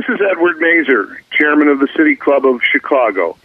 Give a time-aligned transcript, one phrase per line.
[0.00, 3.36] This is Edward Mazer, Chairman of the City Club of Chicago.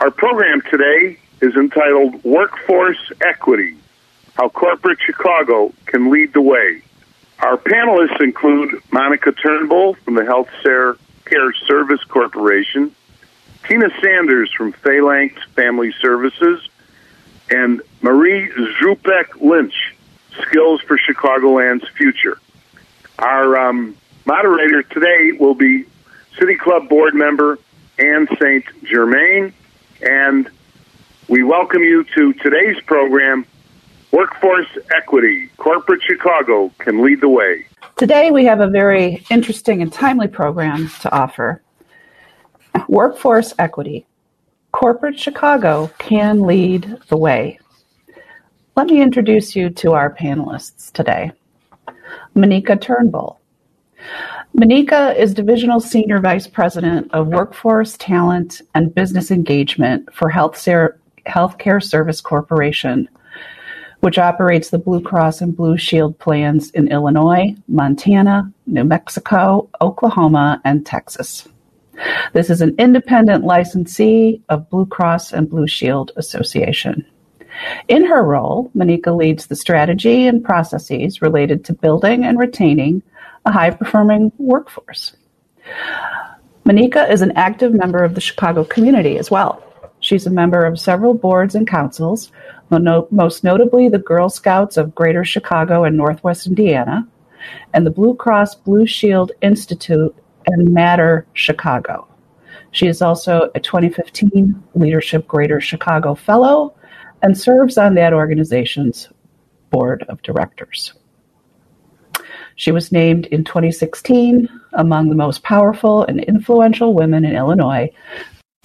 [0.00, 3.76] Our program today is entitled Workforce Equity
[4.34, 6.82] How Corporate Chicago Can Lead the Way.
[7.38, 10.96] Our panelists include Monica Turnbull from the Health Care
[11.68, 12.92] Service Corporation,
[13.68, 16.68] Tina Sanders from Phalanx Family Services,
[17.50, 19.94] and Marie Trzupek Lynch,
[20.42, 22.40] Skills for Chicagoland's Future.
[23.16, 23.96] Our um,
[24.26, 25.84] moderator today will be
[26.40, 27.58] City Club board member
[27.98, 28.64] Anne St.
[28.84, 29.52] Germain,
[30.00, 30.50] and
[31.28, 33.44] we welcome you to today's program,
[34.10, 35.50] Workforce Equity.
[35.58, 37.66] Corporate Chicago can lead the way.
[37.98, 41.60] Today we have a very interesting and timely program to offer.
[42.88, 44.06] Workforce Equity.
[44.72, 47.58] Corporate Chicago can lead the way.
[48.76, 51.32] Let me introduce you to our panelists today.
[52.34, 53.38] Monika Turnbull.
[54.60, 60.54] Monika is Divisional Senior Vice President of Workforce, Talent, and Business Engagement for Health
[61.26, 63.08] Healthcare Service Corporation,
[64.00, 70.60] which operates the Blue Cross and Blue Shield plans in Illinois, Montana, New Mexico, Oklahoma,
[70.62, 71.48] and Texas.
[72.34, 77.06] This is an independent licensee of Blue Cross and Blue Shield Association.
[77.88, 83.02] In her role, Monika leads the strategy and processes related to building and retaining
[83.52, 85.16] high performing workforce.
[86.64, 89.62] Monika is an active member of the Chicago community as well.
[90.00, 92.32] She's a member of several boards and councils,
[92.70, 97.06] most notably the Girl Scouts of Greater Chicago and Northwest Indiana,
[97.74, 100.14] and the Blue Cross Blue Shield Institute
[100.46, 102.06] and Matter Chicago.
[102.70, 106.74] She is also a 2015 Leadership Greater Chicago Fellow
[107.22, 109.08] and serves on that organization's
[109.70, 110.94] board of directors.
[112.60, 117.90] She was named in 2016 among the most powerful and influential women in Illinois,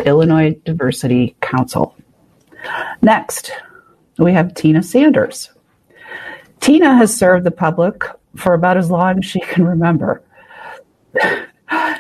[0.04, 1.96] Illinois Diversity Council.
[3.02, 3.54] Next,
[4.18, 5.50] we have Tina Sanders.
[6.60, 8.04] Tina has served the public
[8.36, 10.22] for about as long as she can remember.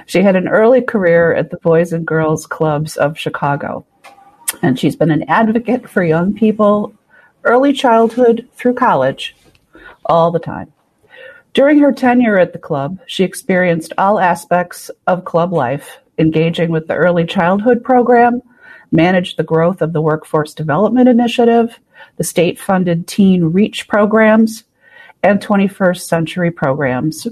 [0.05, 3.85] she had an early career at the Boys and Girls Clubs of Chicago
[4.61, 6.93] and she's been an advocate for young people,
[7.45, 9.33] early childhood through college,
[10.05, 10.73] all the time.
[11.55, 16.87] During her tenure at the club, she experienced all aspects of club life, engaging with
[16.87, 18.41] the early childhood program,
[18.91, 21.79] managed the growth of the Workforce Development Initiative,
[22.17, 24.65] the state funded Teen Reach programs,
[25.23, 27.25] and 21st century programs.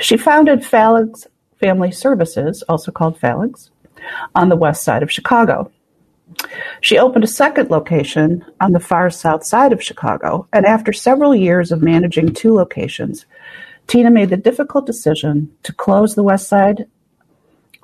[0.00, 1.26] She founded Phalanx
[1.58, 3.72] Family Services, also called Phalanx,
[4.36, 5.72] on the west side of Chicago.
[6.80, 11.34] She opened a second location on the far south side of Chicago, and after several
[11.34, 13.26] years of managing two locations,
[13.86, 16.86] Tina made the difficult decision to close the west side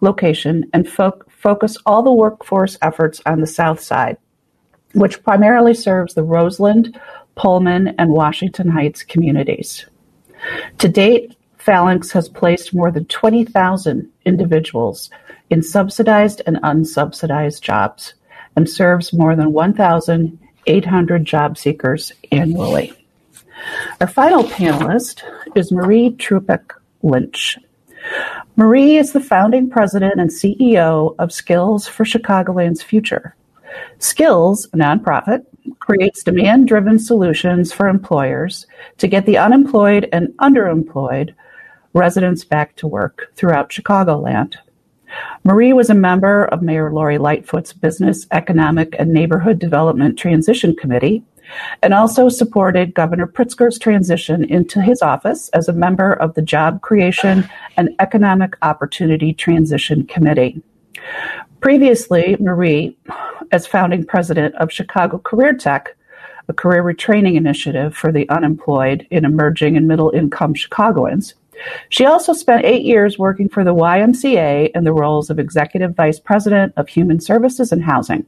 [0.01, 4.17] location and fo- focus all the workforce efforts on the south side,
[4.93, 6.99] which primarily serves the Roseland,
[7.35, 9.87] Pullman, and Washington Heights communities.
[10.79, 15.11] To date, Phalanx has placed more than 20,000 individuals
[15.51, 18.15] in subsidized and unsubsidized jobs
[18.57, 22.93] and serves more than 1,800 job seekers annually.
[24.01, 25.23] Our final panelist
[25.55, 26.73] is Marie Trzupek
[27.03, 27.59] Lynch.
[28.57, 33.35] Marie is the founding president and CEO of Skills for Chicagoland's Future.
[33.99, 35.45] Skills, a nonprofit,
[35.79, 38.67] creates demand driven solutions for employers
[38.99, 41.35] to get the unemployed and underemployed
[41.93, 44.57] residents back to work throughout Chicagoland.
[45.45, 51.25] Marie was a member of Mayor Lori Lightfoot's Business, Economic, and Neighborhood Development Transition Committee
[51.83, 56.83] and also supported Governor Pritzker's transition into his office as a member of the Job
[56.83, 60.63] Creation and Economic Opportunity Transition Committee.
[61.61, 62.97] Previously, Marie,
[63.51, 65.97] as founding president of Chicago Career Tech,
[66.49, 71.35] a career retraining initiative for the unemployed in emerging and middle income Chicagoans,
[71.89, 76.19] she also spent eight years working for the YMCA in the roles of Executive Vice
[76.21, 78.27] President of Human Services and Housing.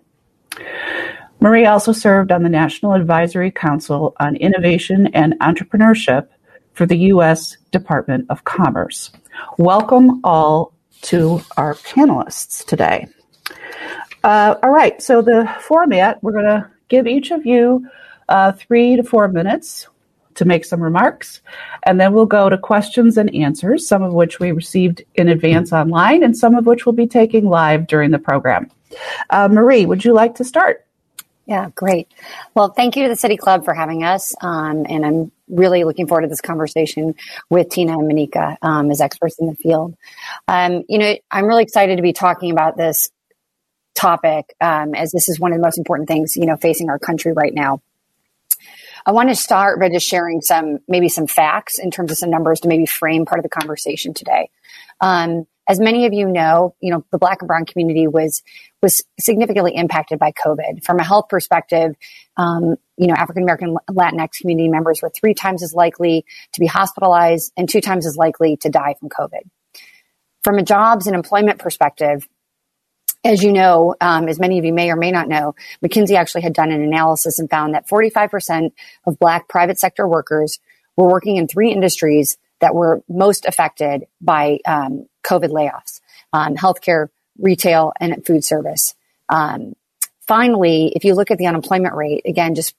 [1.40, 6.28] Marie also served on the National Advisory Council on Innovation and Entrepreneurship
[6.74, 7.56] for the U.S.
[7.70, 9.10] Department of Commerce.
[9.56, 13.06] Welcome all to our panelists today.
[14.22, 17.88] Uh, all right, so the format we're going to give each of you
[18.28, 19.88] uh, three to four minutes
[20.34, 21.40] to make some remarks.
[21.84, 25.72] And then we'll go to questions and answers, some of which we received in advance
[25.72, 28.70] online and some of which we'll be taking live during the program.
[29.30, 30.86] Uh, Marie, would you like to start?
[31.46, 32.06] Yeah, great.
[32.54, 34.34] Well, thank you to the City Club for having us.
[34.40, 37.16] Um, and I'm really looking forward to this conversation
[37.48, 39.96] with Tina and Monika um, as experts in the field.
[40.46, 43.10] Um, you know, I'm really excited to be talking about this
[43.96, 46.98] topic um, as this is one of the most important things, you know, facing our
[46.98, 47.82] country right now.
[49.06, 52.30] I want to start by just sharing some, maybe some facts in terms of some
[52.30, 54.50] numbers to maybe frame part of the conversation today.
[55.00, 58.42] Um, as many of you know, you know, the black and brown community was,
[58.82, 60.84] was significantly impacted by COVID.
[60.84, 61.94] From a health perspective,
[62.36, 66.24] um, you know, African American Latinx community members were three times as likely
[66.54, 69.48] to be hospitalized and two times as likely to die from COVID.
[70.42, 72.26] From a jobs and employment perspective,
[73.24, 76.42] as you know, um, as many of you may or may not know, McKinsey actually
[76.42, 78.72] had done an analysis and found that 45%
[79.06, 80.58] of Black private sector workers
[80.96, 86.00] were working in three industries that were most affected by um, COVID layoffs
[86.32, 87.08] um, healthcare,
[87.38, 88.94] retail, and food service.
[89.28, 89.74] Um,
[90.26, 92.74] finally, if you look at the unemployment rate, again, just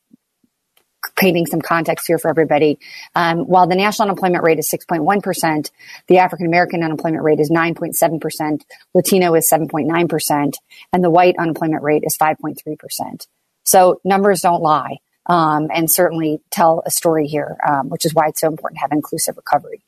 [1.21, 2.79] painting some context here for everybody.
[3.13, 5.69] Um, while the national unemployment rate is 6.1%,
[6.07, 8.63] the African American unemployment rate is 9.7%,
[8.95, 10.53] Latino is 7.9%,
[10.91, 13.27] and the white unemployment rate is 5.3%.
[13.63, 14.97] So numbers don't lie.
[15.27, 18.81] Um, and certainly tell a story here, um, which is why it's so important to
[18.81, 19.83] have inclusive recovery.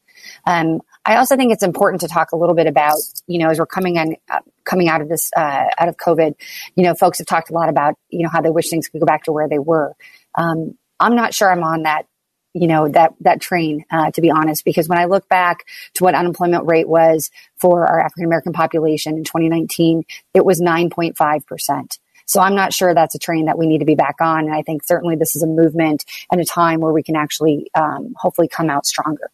[0.46, 3.58] Um, I also think it's important to talk a little bit about, you know, as
[3.58, 6.36] we're coming on, uh, coming out of this, uh, out of COVID,
[6.76, 9.00] you know, folks have talked a lot about, you know, how they wish things could
[9.00, 9.96] go back to where they were.
[10.36, 12.06] Um, I'm not sure I'm on that
[12.54, 16.04] you know that that train uh, to be honest because when i look back to
[16.04, 20.04] what unemployment rate was for our african american population in 2019
[20.34, 23.96] it was 9.5% so i'm not sure that's a train that we need to be
[23.96, 24.46] back on.
[24.46, 27.70] And i think certainly this is a movement and a time where we can actually
[27.76, 29.30] um, hopefully come out stronger.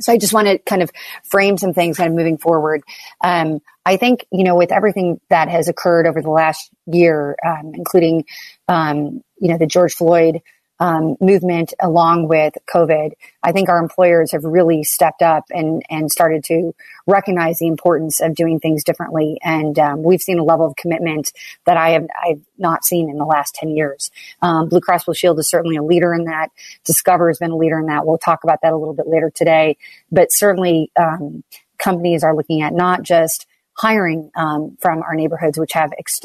[0.00, 0.92] So I just want to kind of
[1.24, 2.82] frame some things kind of moving forward.
[3.24, 7.72] Um, I think, you know, with everything that has occurred over the last year, um,
[7.74, 8.24] including,
[8.68, 10.40] um, you know, the George Floyd
[10.80, 16.10] um, movement along with COVID, I think our employers have really stepped up and, and
[16.10, 16.74] started to
[17.06, 19.38] recognize the importance of doing things differently.
[19.42, 21.32] And um, we've seen a level of commitment
[21.66, 24.10] that I have I've not seen in the last 10 years.
[24.42, 26.50] Um, Blue Cross Blue Shield is certainly a leader in that.
[26.84, 28.06] Discover has been a leader in that.
[28.06, 29.76] We'll talk about that a little bit later today.
[30.10, 31.42] But certainly um,
[31.78, 33.46] companies are looking at not just
[33.78, 36.20] hiring um, from our neighborhoods, which have ex-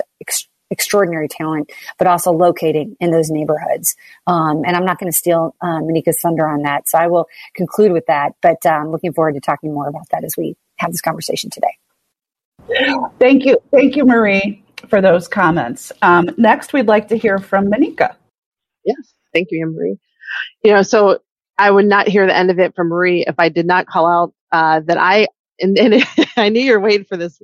[0.73, 3.95] extraordinary talent, but also locating in those neighborhoods.
[4.27, 6.89] Um, and I'm not going to steal um, Monika's thunder on that.
[6.89, 10.09] So I will conclude with that, but I'm um, looking forward to talking more about
[10.11, 11.77] that as we have this conversation today.
[13.19, 13.59] Thank you.
[13.71, 15.91] Thank you, Marie, for those comments.
[16.01, 18.15] Um, next, we'd like to hear from Monika.
[18.83, 19.13] Yes.
[19.33, 19.97] Thank you, Marie.
[20.63, 21.19] You know, so
[21.57, 24.07] I would not hear the end of it from Marie if I did not call
[24.07, 25.27] out uh, that I
[25.59, 26.03] and, and
[26.37, 27.41] I knew you were waiting for this,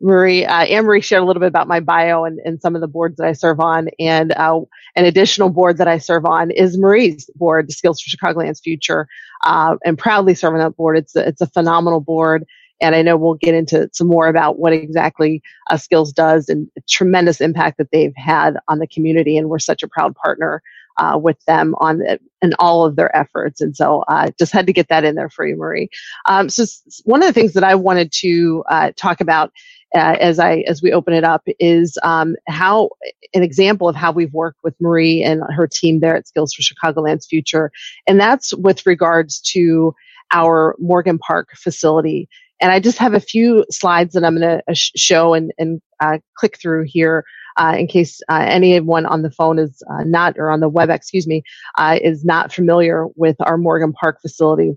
[0.00, 0.44] Marie.
[0.44, 2.88] Uh, Anne Marie shared a little bit about my bio and, and some of the
[2.88, 3.88] boards that I serve on.
[3.98, 4.60] And uh,
[4.96, 9.06] an additional board that I serve on is Marie's board, the Skills for Chicagoland's Future,
[9.44, 10.98] uh, and proudly serving that board.
[10.98, 12.44] It's a, it's a phenomenal board.
[12.82, 16.66] And I know we'll get into some more about what exactly uh, Skills does and
[16.88, 19.36] tremendous impact that they've had on the community.
[19.36, 20.62] And we're such a proud partner
[21.00, 22.02] uh, with them on
[22.42, 23.60] in all of their efforts.
[23.60, 25.88] And so I uh, just had to get that in there for you, Marie.
[26.26, 26.64] Um, so
[27.04, 29.50] one of the things that I wanted to uh, talk about
[29.94, 32.90] uh, as I as we open it up is um, how
[33.34, 36.62] an example of how we've worked with Marie and her team there at Skills for
[36.62, 37.72] Chicagoland's Future,
[38.06, 39.94] and that's with regards to
[40.32, 42.28] our Morgan Park facility.
[42.60, 45.80] And I just have a few slides that I'm going to uh, show and, and
[45.98, 47.24] uh, click through here
[47.60, 50.88] uh, in case uh, anyone on the phone is uh, not, or on the web,
[50.88, 51.42] excuse me,
[51.76, 54.72] uh, is not familiar with our Morgan Park facility.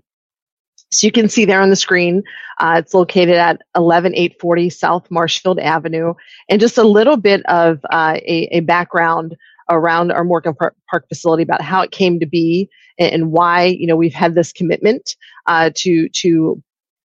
[0.92, 2.22] So you can see there on the screen,
[2.60, 6.12] uh, it's located at 11840 South Marshfield Avenue.
[6.48, 9.34] And just a little bit of uh, a, a, background
[9.70, 13.86] around our Morgan Park facility about how it came to be and, and why, you
[13.86, 15.16] know, we've had this commitment
[15.48, 16.62] to, to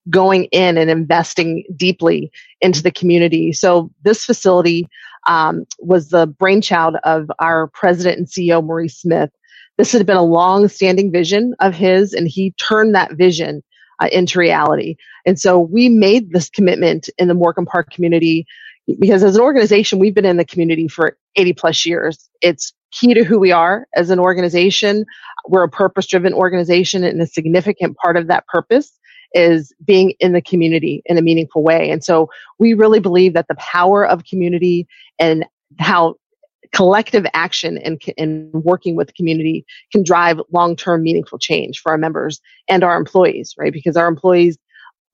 [0.10, 2.32] going in and investing deeply
[2.62, 3.54] into the community.
[3.54, 4.88] So this facility
[5.30, 9.30] um, was the brainchild of our president and CEO, Maurice Smith.
[9.78, 13.64] This had been a long-standing vision of his, and he turned that vision
[14.02, 14.96] uh, into reality.
[15.26, 18.46] And so we made this commitment in the Morgan Park community
[19.00, 22.28] because as an organization, we've been in the community for 80 plus years.
[22.42, 25.06] It's key to who we are as an organization.
[25.48, 28.99] We're a purpose driven organization and a significant part of that purpose
[29.34, 31.90] is being in the community in a meaningful way.
[31.90, 34.88] And so we really believe that the power of community
[35.20, 35.46] and
[35.80, 36.16] how
[36.72, 41.98] collective action and, and working with the community can drive long-term meaningful change for our
[41.98, 43.74] members and our employees, right?
[43.74, 44.58] Because our employees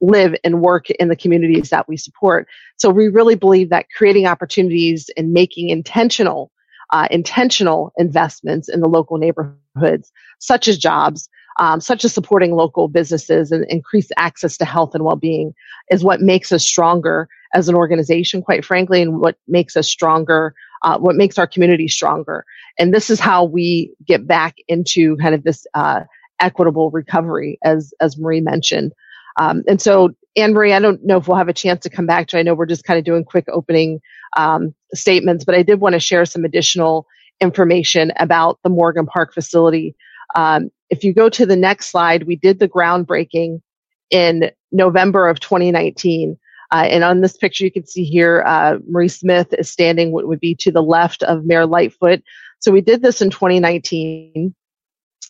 [0.01, 2.47] live and work in the communities that we support.
[2.77, 6.51] So we really believe that creating opportunities and making intentional,
[6.91, 12.87] uh, intentional investments in the local neighborhoods, such as jobs, um, such as supporting local
[12.87, 15.53] businesses and increased access to health and well-being
[15.89, 20.53] is what makes us stronger as an organization, quite frankly, and what makes us stronger,
[20.83, 22.45] uh, what makes our community stronger.
[22.77, 26.01] And this is how we get back into kind of this uh,
[26.39, 28.91] equitable recovery, as as Marie mentioned.
[29.37, 32.05] Um, and so, Anne Marie, I don't know if we'll have a chance to come
[32.05, 32.37] back to.
[32.37, 34.01] I know we're just kind of doing quick opening
[34.35, 37.07] um, statements, but I did want to share some additional
[37.41, 39.95] information about the Morgan Park facility.
[40.35, 43.61] Um, if you go to the next slide, we did the groundbreaking
[44.09, 46.37] in November of 2019.
[46.71, 50.27] Uh, and on this picture, you can see here, uh, Maurice Smith is standing what
[50.27, 52.21] would be to the left of Mayor Lightfoot.
[52.59, 54.55] So we did this in 2019.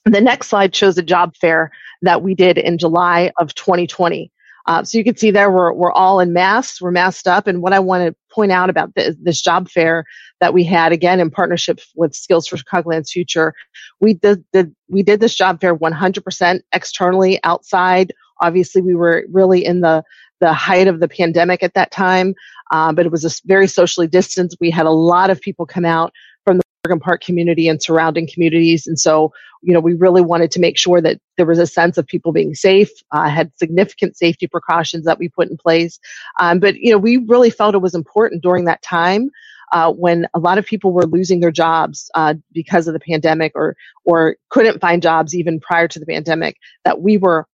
[0.05, 1.71] The next slide shows a job fair
[2.01, 4.31] that we did in July of 2020.
[4.67, 7.47] Uh, so you can see there we're, we're all in masks, we're masked up.
[7.47, 10.05] And what I want to point out about this, this job fair
[10.39, 13.53] that we had again in partnership with Skills for Chicagoland's Future,
[13.99, 18.13] we did, did we did this job fair 100% externally outside.
[18.41, 20.03] Obviously, we were really in the
[20.41, 22.35] the height of the pandemic at that time,
[22.71, 24.57] uh, but it was a very socially distanced.
[24.59, 26.11] We had a lot of people come out
[26.85, 29.31] Morgan Park community and surrounding communities, and so
[29.65, 32.31] you know, we really wanted to make sure that there was a sense of people
[32.31, 35.99] being safe, uh, had significant safety precautions that we put in place.
[36.39, 39.31] Um, but, you know, we really felt it was important during that time
[39.71, 43.53] uh, when a lot of people were losing their jobs uh, because of the pandemic
[43.55, 43.75] or,
[44.05, 47.47] or couldn't find jobs even prior to the pandemic, that we were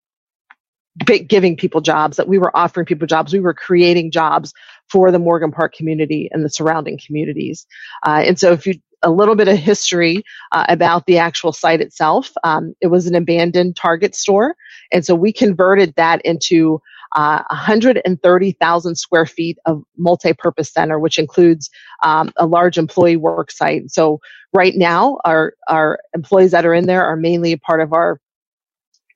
[1.05, 4.55] giving people jobs, that we were offering people jobs, we were creating jobs
[4.89, 7.67] for the Morgan Park community and the surrounding communities.
[8.05, 11.81] Uh, and so if you a little bit of history uh, about the actual site
[11.81, 12.33] itself.
[12.45, 14.57] Um, it was an abandoned Target store,
[14.93, 16.81] and so we converted that into
[17.17, 21.71] uh, 130,000 square feet of multi-purpose center, which includes
[22.03, 23.91] um, a large employee work site.
[23.91, 24.21] So
[24.53, 28.21] right now, our our employees that are in there are mainly a part of our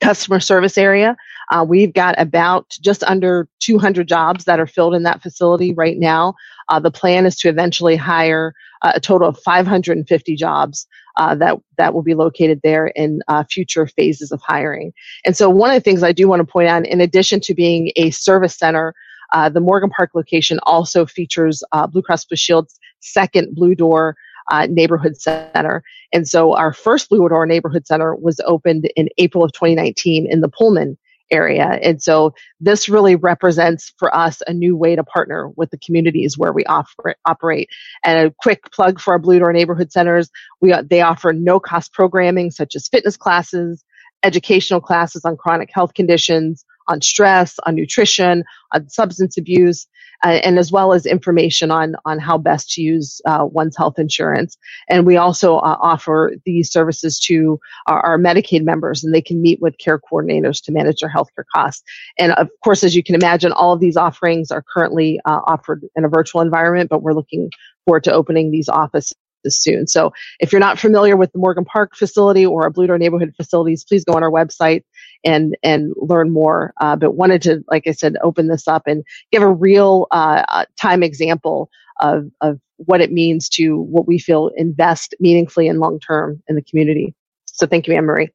[0.00, 1.16] customer service area.
[1.50, 5.98] Uh, we've got about just under 200 jobs that are filled in that facility right
[5.98, 6.34] now.
[6.68, 10.86] Uh, the plan is to eventually hire a total of 550 jobs
[11.16, 14.92] uh, that that will be located there in uh, future phases of hiring.
[15.24, 17.54] And so, one of the things I do want to point out, in addition to
[17.54, 18.94] being a service center,
[19.32, 24.16] uh, the Morgan Park location also features Blue Cross Blue Shield's second Blue Door
[24.50, 25.82] uh, neighborhood center.
[26.12, 30.40] And so our first Blue Door neighborhood center was opened in April of 2019 in
[30.40, 30.96] the Pullman
[31.32, 31.78] area.
[31.82, 36.38] And so this really represents for us a new way to partner with the communities
[36.38, 37.68] where we offer, operate.
[38.04, 40.30] And a quick plug for our Blue Door neighborhood centers.
[40.60, 43.84] We, they offer no cost programming such as fitness classes,
[44.22, 49.86] educational classes on chronic health conditions, on stress, on nutrition, on substance abuse,
[50.24, 53.98] uh, and as well as information on on how best to use uh, one's health
[53.98, 54.56] insurance.
[54.88, 59.40] And we also uh, offer these services to our, our, Medicaid members, and they can
[59.42, 61.82] meet with care coordinators to manage their healthcare costs.
[62.18, 65.84] And of course, as you can imagine, all of these offerings are currently uh, offered
[65.96, 67.50] in a virtual environment, but we're looking
[67.84, 69.16] forward to opening these offices
[69.48, 69.86] soon.
[69.86, 73.34] So if you're not familiar with the Morgan Park facility or our Blue Door neighborhood
[73.36, 74.84] facilities, please go on our website
[75.24, 76.72] and and learn more.
[76.80, 80.44] Uh, but wanted to, like I said, open this up and give a real uh,
[80.48, 85.80] uh time example of of what it means to what we feel invest meaningfully and
[85.80, 87.14] long term in the community.
[87.46, 88.30] So thank you, Anne Marie.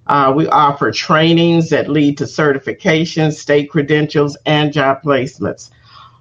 [0.06, 5.70] Uh, we offer trainings that lead to certifications, state credentials, and job placements.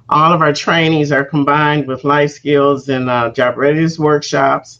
[0.09, 4.79] All of our trainings are combined with life skills and uh, job readiness workshops.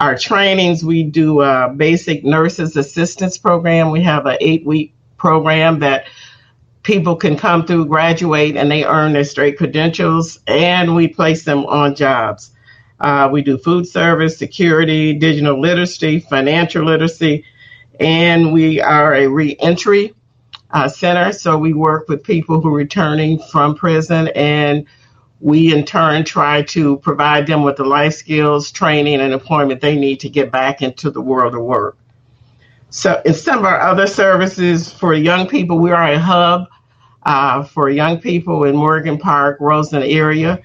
[0.00, 3.90] Our trainings, we do a basic nurses assistance program.
[3.90, 6.06] We have an eight week program that
[6.84, 11.66] people can come through, graduate, and they earn their straight credentials, and we place them
[11.66, 12.52] on jobs.
[13.00, 17.44] Uh, we do food service, security, digital literacy, financial literacy,
[18.00, 20.14] and we are a reentry
[20.70, 21.32] uh, center.
[21.32, 24.86] So we work with people who are returning from prison, and
[25.40, 29.96] we in turn try to provide them with the life skills, training, and employment they
[29.96, 31.96] need to get back into the world of work.
[32.90, 36.68] So, in some of our other services for young people, we are a hub
[37.24, 40.60] uh, for young people in Morgan Park, Roseland area.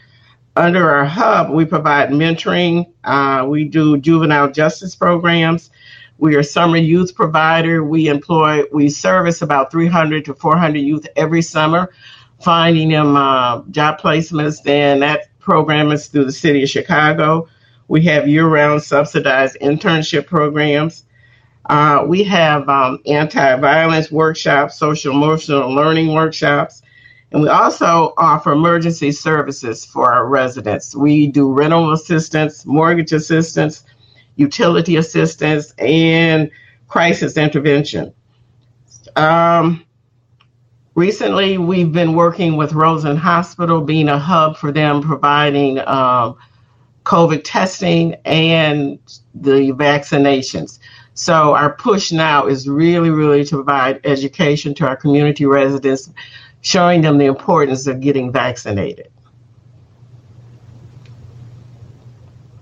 [0.55, 2.85] Under our hub, we provide mentoring.
[3.03, 5.71] Uh, we do juvenile justice programs.
[6.17, 7.83] We are a summer youth provider.
[7.83, 11.91] We employ, we service about 300 to 400 youth every summer,
[12.41, 14.65] finding them uh, job placements.
[14.67, 17.47] And that program is through the city of Chicago.
[17.87, 21.05] We have year round subsidized internship programs.
[21.65, 26.81] Uh, we have um, anti violence workshops, social emotional learning workshops,
[27.31, 30.95] and we also offer emergency services for our residents.
[30.95, 33.85] We do rental assistance, mortgage assistance,
[34.35, 36.49] utility assistance, and
[36.87, 38.13] crisis intervention.
[39.15, 39.85] Um,
[40.95, 46.37] recently, we've been working with Roseland Hospital, being a hub for them, providing um,
[47.03, 48.99] COVID testing and
[49.35, 50.79] the vaccinations.
[51.15, 56.11] So our push now is really, really to provide education to our community residents,
[56.61, 59.11] showing them the importance of getting vaccinated.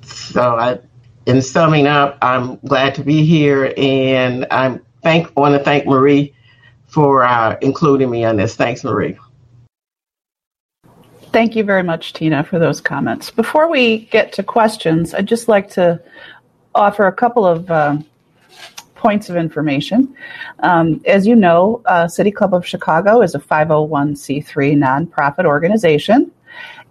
[0.01, 0.79] So I,
[1.25, 6.33] in summing up, I'm glad to be here, and I thank want to thank Marie
[6.87, 8.55] for uh, including me on this.
[8.55, 9.17] Thanks, Marie.
[11.31, 13.31] Thank you very much, Tina, for those comments.
[13.31, 16.01] Before we get to questions, I'd just like to
[16.75, 17.97] offer a couple of uh,
[18.95, 20.13] points of information.
[20.59, 26.31] Um, as you know, uh, City Club of Chicago is a 501c3 nonprofit organization.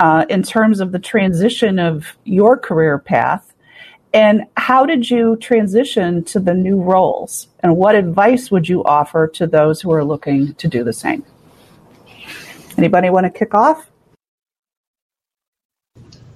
[0.00, 3.53] uh, in terms of the transition of your career path?
[4.14, 7.48] And how did you transition to the new roles?
[7.64, 11.24] And what advice would you offer to those who are looking to do the same?
[12.78, 13.90] Anybody want to kick off?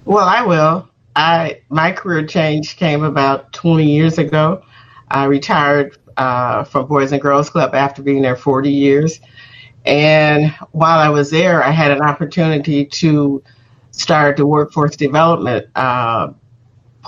[0.03, 0.89] Well, I will.
[1.15, 4.61] I my career change came about 20 years ago.
[5.09, 9.21] I retired uh, from Boys and Girls Club after being there 40 years,
[9.85, 13.41] and while I was there, I had an opportunity to
[13.91, 16.33] start the workforce development uh,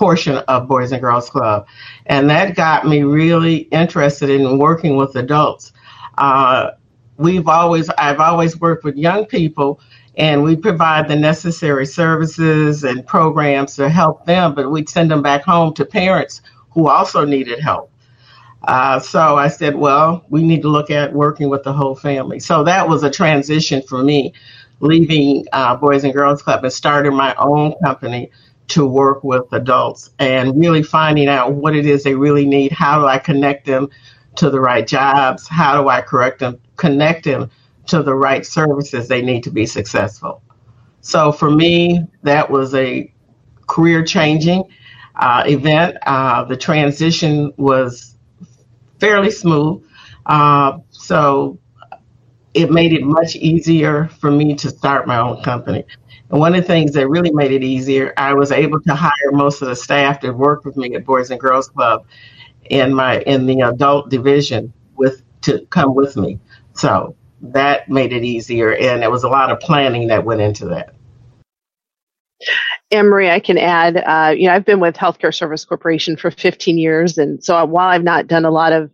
[0.02, 1.64] portion of Boys and Girls Club,
[2.06, 5.72] and that got me really interested in working with adults.
[6.18, 6.72] Uh,
[7.18, 9.78] we've always I've always worked with young people
[10.16, 15.22] and we provide the necessary services and programs to help them, but we'd send them
[15.22, 17.92] back home to parents who also needed help.
[18.64, 22.40] Uh, so I said, well, we need to look at working with the whole family.
[22.40, 24.34] So that was a transition for me,
[24.80, 28.32] leaving uh, Boys and Girls Club and starting my own company
[28.72, 32.72] to work with adults and really finding out what it is they really need.
[32.72, 33.90] How do I connect them
[34.36, 35.46] to the right jobs?
[35.46, 37.50] How do I correct them, connect them
[37.88, 40.42] to the right services they need to be successful.
[41.02, 43.12] So for me, that was a
[43.66, 44.64] career changing
[45.16, 45.98] uh, event.
[46.06, 48.16] Uh, the transition was
[49.00, 49.84] fairly smooth.
[50.24, 51.58] Uh, so
[52.54, 55.84] it made it much easier for me to start my own company.
[56.32, 59.32] And one of the things that really made it easier, I was able to hire
[59.32, 62.06] most of the staff that worked with me at Boys and Girls Club
[62.64, 66.40] in my in the adult division with to come with me.
[66.72, 70.66] So that made it easier, and there was a lot of planning that went into
[70.66, 70.94] that.
[72.94, 76.76] Marie, I can add, uh, you know, I've been with Healthcare Service Corporation for 15
[76.76, 77.16] years.
[77.16, 78.90] And so while I've not done a lot of,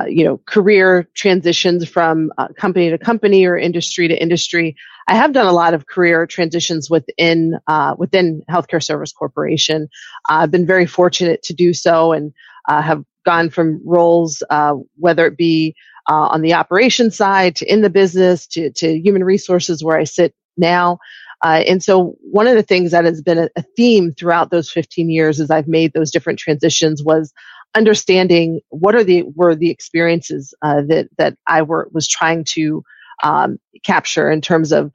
[0.00, 4.76] uh, you know, career transitions from uh, company to company or industry to industry,
[5.08, 9.88] I have done a lot of career transitions within, uh, within Healthcare Service Corporation.
[10.28, 12.32] I've been very fortunate to do so and
[12.68, 15.74] uh, have gone from roles, uh, whether it be
[16.08, 20.34] on the operations side to in the business to, to human resources where I sit
[20.56, 20.98] now.
[21.42, 25.10] Uh, and so one of the things that has been a, theme throughout those 15
[25.10, 27.32] years as I've made those different transitions was
[27.74, 32.84] understanding what are the were the experiences uh, that that I were was trying to
[33.22, 34.92] um, capture in terms of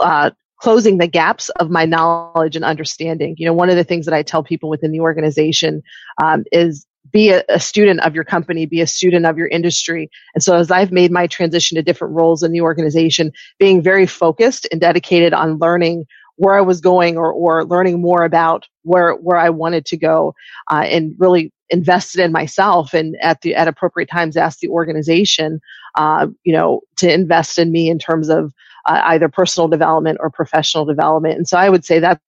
[0.00, 3.34] uh, closing the gaps of my knowledge and understanding.
[3.38, 5.82] You know, one of the things that I tell people within the organization
[6.22, 10.10] um, is be a, a, student of your company, be a student of your industry.
[10.34, 14.06] And so as I've made my transition to different roles in the organization, being very
[14.06, 16.06] focused and dedicated on learning
[16.38, 20.34] where I was going or, or learning more about where, where I wanted to go,
[20.70, 25.60] uh, and really invested in myself and at the, at appropriate times asked the organization,
[25.96, 28.52] uh, you know, to invest in me in terms of
[28.86, 31.36] uh, either personal development or professional development.
[31.36, 32.22] And so I would say that's,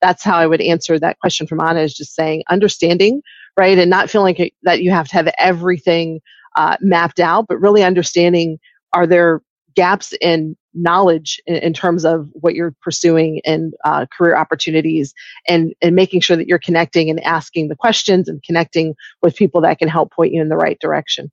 [0.00, 3.22] that's how I would answer that question from Anna is just saying understanding
[3.58, 3.76] right?
[3.76, 6.20] And not feeling like that you have to have everything
[6.56, 8.58] uh, mapped out, but really understanding
[8.92, 9.42] are there
[9.74, 15.14] gaps in knowledge in, in terms of what you're pursuing and uh, career opportunities
[15.46, 19.62] and, and making sure that you're connecting and asking the questions and connecting with people
[19.62, 21.30] that can help point you in the right direction.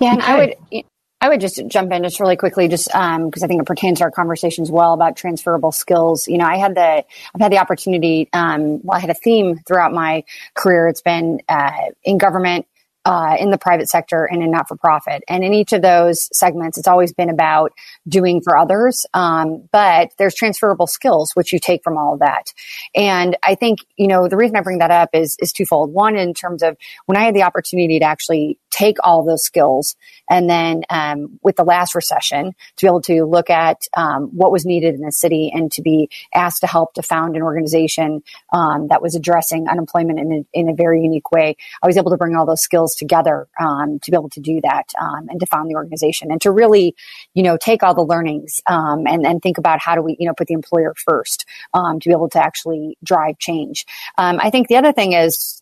[0.00, 0.32] Yeah, and okay.
[0.32, 0.84] I would
[1.20, 3.98] I would just jump in just really quickly, just because um, I think it pertains
[3.98, 6.28] to our conversation as well about transferable skills.
[6.28, 7.04] You know, I had the
[7.34, 8.28] I've had the opportunity.
[8.32, 10.22] Um, well, I had a theme throughout my
[10.54, 10.86] career.
[10.86, 11.72] It's been uh,
[12.04, 12.66] in government,
[13.08, 15.24] uh, in the private sector and in not for profit.
[15.28, 17.72] And in each of those segments, it's always been about
[18.06, 19.06] doing for others.
[19.14, 22.52] Um, but there's transferable skills, which you take from all of that.
[22.94, 25.90] And I think, you know, the reason I bring that up is, is twofold.
[25.90, 29.96] One, in terms of when I had the opportunity to actually take all those skills
[30.30, 34.52] and then, um, with the last recession, to be able to look at, um, what
[34.52, 38.22] was needed in the city and to be asked to help to found an organization,
[38.52, 41.56] um, that was addressing unemployment in a, in a very unique way.
[41.82, 44.60] I was able to bring all those skills together um, to be able to do
[44.62, 46.94] that um, and to found the organization and to really,
[47.34, 50.26] you know, take all the learnings um, and and think about how do we, you
[50.26, 53.86] know, put the employer first um, to be able to actually drive change.
[54.16, 55.57] Um, I think the other thing is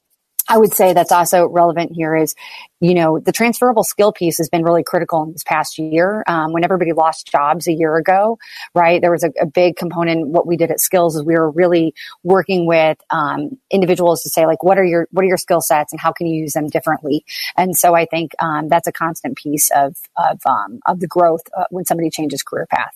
[0.49, 2.35] I would say that's also relevant here is,
[2.81, 6.23] you know, the transferable skill piece has been really critical in this past year.
[6.27, 8.39] Um, when everybody lost jobs a year ago,
[8.75, 9.01] right?
[9.01, 10.29] There was a, a, big component.
[10.29, 14.47] What we did at Skills is we were really working with um, individuals to say,
[14.47, 16.69] like, what are your what are your skill sets and how can you use them
[16.69, 17.25] differently?
[17.57, 21.43] And so I think um, that's a constant piece of of um, of the growth
[21.57, 22.95] uh, when somebody changes career path.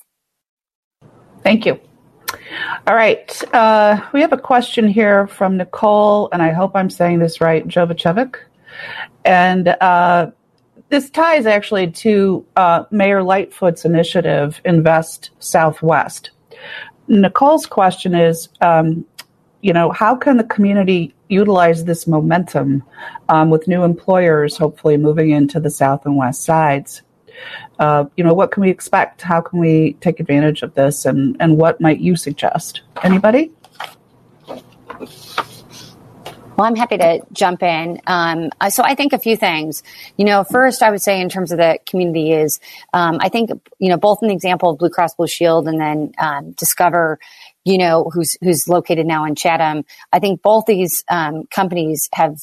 [1.43, 1.81] Thank you.
[2.87, 3.55] All right.
[3.55, 7.66] Uh, we have a question here from Nicole, and I hope I'm saying this right,
[7.66, 8.37] Jovacevic.
[9.25, 10.31] And uh,
[10.88, 16.31] this ties actually to uh, Mayor Lightfoot's initiative, Invest Southwest.
[17.09, 19.05] Nicole's question is, um,
[19.62, 22.83] you know, how can the community utilize this momentum
[23.29, 27.03] um, with new employers hopefully moving into the south and west sides?
[27.79, 29.22] Uh, you know, what can we expect?
[29.22, 31.05] How can we take advantage of this?
[31.05, 32.83] And, and what might you suggest?
[33.03, 33.53] Anybody?
[36.61, 38.03] Well, I'm happy to jump in.
[38.07, 39.83] Um, so I think a few things.
[40.18, 42.61] You know, first, I would say in terms of the community is,
[42.92, 43.48] um, I think,
[43.79, 47.18] you know, both in the example of Blue Cross Blue Shield and then um, Discover,
[47.64, 49.87] you know, who's who's located now in Chatham.
[50.12, 52.37] I think both these um, companies have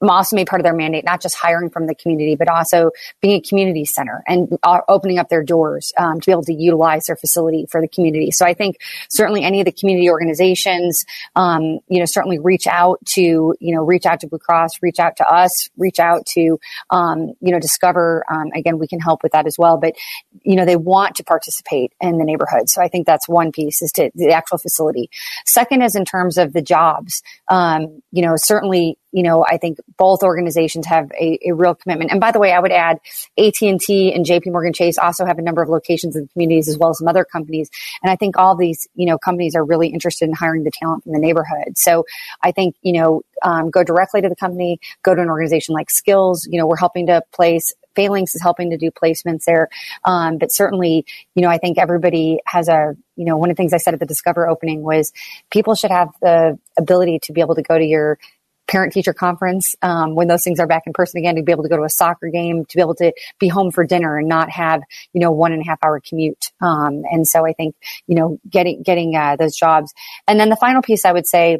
[0.00, 3.34] also made part of their mandate, not just hiring from the community, but also being
[3.34, 7.06] a community center and uh, opening up their doors um, to be able to utilize
[7.06, 8.30] their facility for the community.
[8.30, 8.76] So I think
[9.10, 13.20] certainly any of the community organizations, um, you know, certainly reach out to,
[13.58, 16.58] you know, reach out to Blue Cross, reach out to us, reach out to,
[16.90, 18.24] um, you know, Discover.
[18.30, 19.78] Um, again, we can help with that as well.
[19.78, 19.94] But,
[20.42, 22.68] you know, they want to participate in the neighborhood.
[22.68, 25.10] So I think that's one piece is to the actual facility.
[25.44, 27.22] Second is in terms of the jobs.
[27.48, 32.10] Um, you know, certainly you know, I think both organizations have a, a, real commitment.
[32.10, 33.00] And by the way, I would add
[33.38, 36.76] AT&T and JP Morgan Chase also have a number of locations in the communities as
[36.76, 37.70] well as some other companies.
[38.02, 41.04] And I think all these, you know, companies are really interested in hiring the talent
[41.04, 41.78] from the neighborhood.
[41.78, 42.04] So
[42.42, 45.90] I think, you know, um, go directly to the company, go to an organization like
[45.90, 46.46] Skills.
[46.50, 49.68] You know, we're helping to place Phalanx is helping to do placements there.
[50.04, 53.60] Um, but certainly, you know, I think everybody has a, you know, one of the
[53.60, 55.12] things I said at the Discover opening was
[55.50, 58.20] people should have the ability to be able to go to your
[58.68, 61.62] parent teacher conference um, when those things are back in person again to be able
[61.62, 64.28] to go to a soccer game to be able to be home for dinner and
[64.28, 66.50] not have you know one and a half hour commute.
[66.60, 67.74] Um, and so i think
[68.06, 69.92] you know getting getting uh, those jobs.
[70.26, 71.58] And then the final piece i would say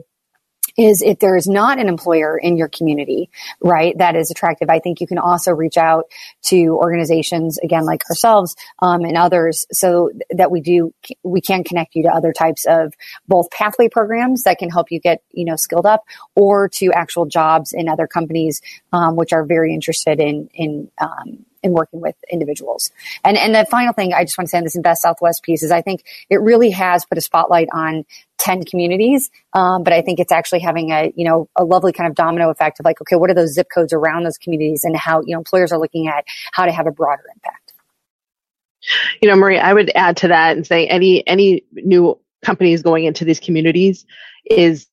[0.78, 3.28] is if there is not an employer in your community,
[3.60, 6.04] right, that is attractive, I think you can also reach out
[6.44, 11.96] to organizations, again, like ourselves, um, and others so that we do, we can connect
[11.96, 12.94] you to other types of
[13.26, 16.04] both pathway programs that can help you get, you know, skilled up
[16.36, 18.62] or to actual jobs in other companies,
[18.92, 22.90] um, which are very interested in, in, um, in working with individuals.
[23.24, 25.62] And and the final thing I just want to say on this Invest Southwest piece
[25.62, 28.04] is I think it really has put a spotlight on
[28.38, 29.30] 10 communities.
[29.52, 32.50] Um, but I think it's actually having a, you know, a lovely kind of domino
[32.50, 35.32] effect of like, okay, what are those zip codes around those communities and how, you
[35.32, 37.72] know, employers are looking at how to have a broader impact.
[39.20, 43.04] You know, Marie, I would add to that and say any, any new companies going
[43.04, 44.06] into these communities
[44.44, 44.86] is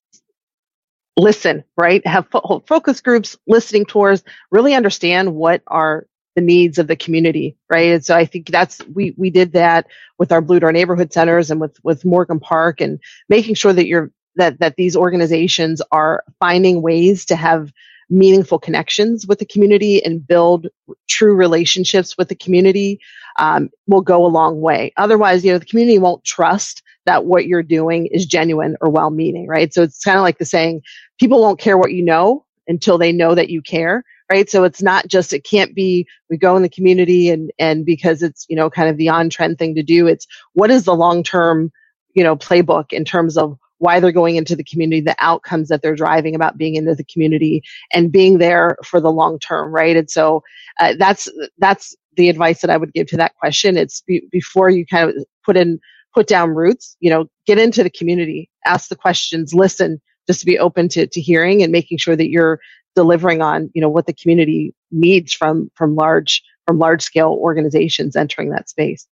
[1.16, 2.06] listen, right?
[2.06, 7.58] Have fo- focus groups, listening tours, really understand what are the needs of the community,
[7.70, 7.94] right?
[7.94, 9.88] And so I think that's we we did that
[10.20, 13.88] with our Blue Door neighborhood centers and with with Morgan Park and making sure that
[13.88, 17.72] you're that that these organizations are finding ways to have
[18.10, 20.68] meaningful connections with the community and build
[21.10, 23.00] true relationships with the community
[23.40, 24.94] um, will go a long way.
[24.98, 29.48] Otherwise, you know, the community won't trust that what you're doing is genuine or well-meaning,
[29.48, 29.74] right?
[29.74, 30.82] So it's kind of like the saying,
[31.20, 34.50] people won't care what you know until they know that you care right?
[34.50, 38.24] So it's not just, it can't be, we go in the community and, and because
[38.24, 40.08] it's, you know, kind of the on trend thing to do.
[40.08, 41.72] It's what is the long term,
[42.14, 45.82] you know, playbook in terms of why they're going into the community, the outcomes that
[45.82, 47.62] they're driving about being into the community
[47.94, 49.98] and being there for the long term, right?
[49.98, 50.42] And so
[50.80, 53.78] uh, that's, that's the advice that I would give to that question.
[53.78, 55.80] It's be, before you kind of put in,
[56.14, 60.46] put down roots, you know, get into the community, ask the questions, listen, just to
[60.46, 62.60] be open to, to hearing and making sure that you're
[62.96, 68.16] delivering on you know what the community needs from from large from large scale organizations
[68.16, 69.08] entering that space.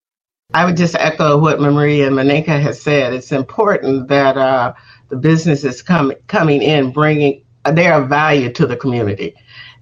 [0.53, 3.13] I would just echo what Maria and Monika has said.
[3.13, 4.73] It's important that uh,
[5.07, 9.33] the businesses come, coming in bringing their value to the community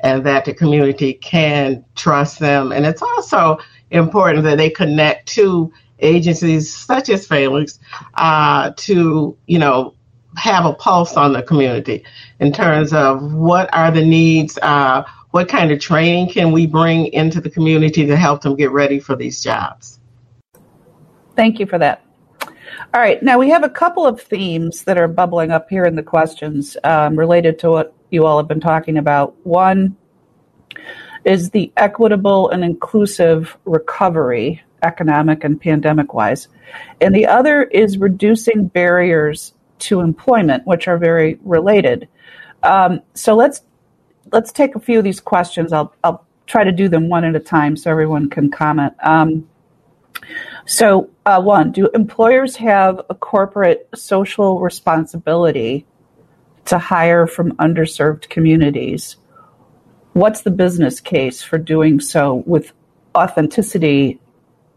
[0.02, 2.72] and that the community can trust them.
[2.72, 3.58] And it's also
[3.90, 7.80] important that they connect to agencies such as Phalanx
[8.16, 9.96] uh, to, you know,
[10.38, 12.04] have a pulse on the community
[12.40, 17.08] in terms of what are the needs, uh, what kind of training can we bring
[17.08, 20.00] into the community to help them get ready for these jobs.
[21.36, 22.04] Thank you for that.
[22.94, 25.96] All right, now we have a couple of themes that are bubbling up here in
[25.96, 29.36] the questions um, related to what you all have been talking about.
[29.46, 29.96] One
[31.26, 36.48] is the equitable and inclusive recovery, economic and pandemic wise.
[37.02, 42.08] And the other is reducing barriers to employment, which are very related.
[42.64, 43.62] Um, so let's
[44.32, 45.74] let's take a few of these questions.
[45.74, 48.94] I'll I'll try to do them one at a time so everyone can comment.
[49.04, 49.48] Um,
[50.66, 55.86] so uh, one, do employers have a corporate social responsibility
[56.66, 59.18] to hire from underserved communities?
[60.14, 62.74] What's the business case for doing so with
[63.16, 64.20] authenticity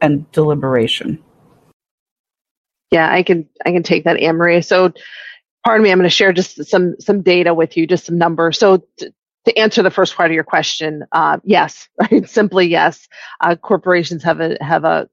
[0.00, 1.22] and deliberation?
[2.92, 4.62] Yeah, I can I can take that, Marie.
[4.62, 4.92] So,
[5.64, 8.58] pardon me, I'm going to share just some some data with you, just some numbers.
[8.58, 8.84] So.
[8.98, 9.10] T-
[9.46, 12.28] to answer the first part of your question, uh, yes, right?
[12.28, 13.08] Simply yes.
[13.40, 15.08] Uh, corporations have a have a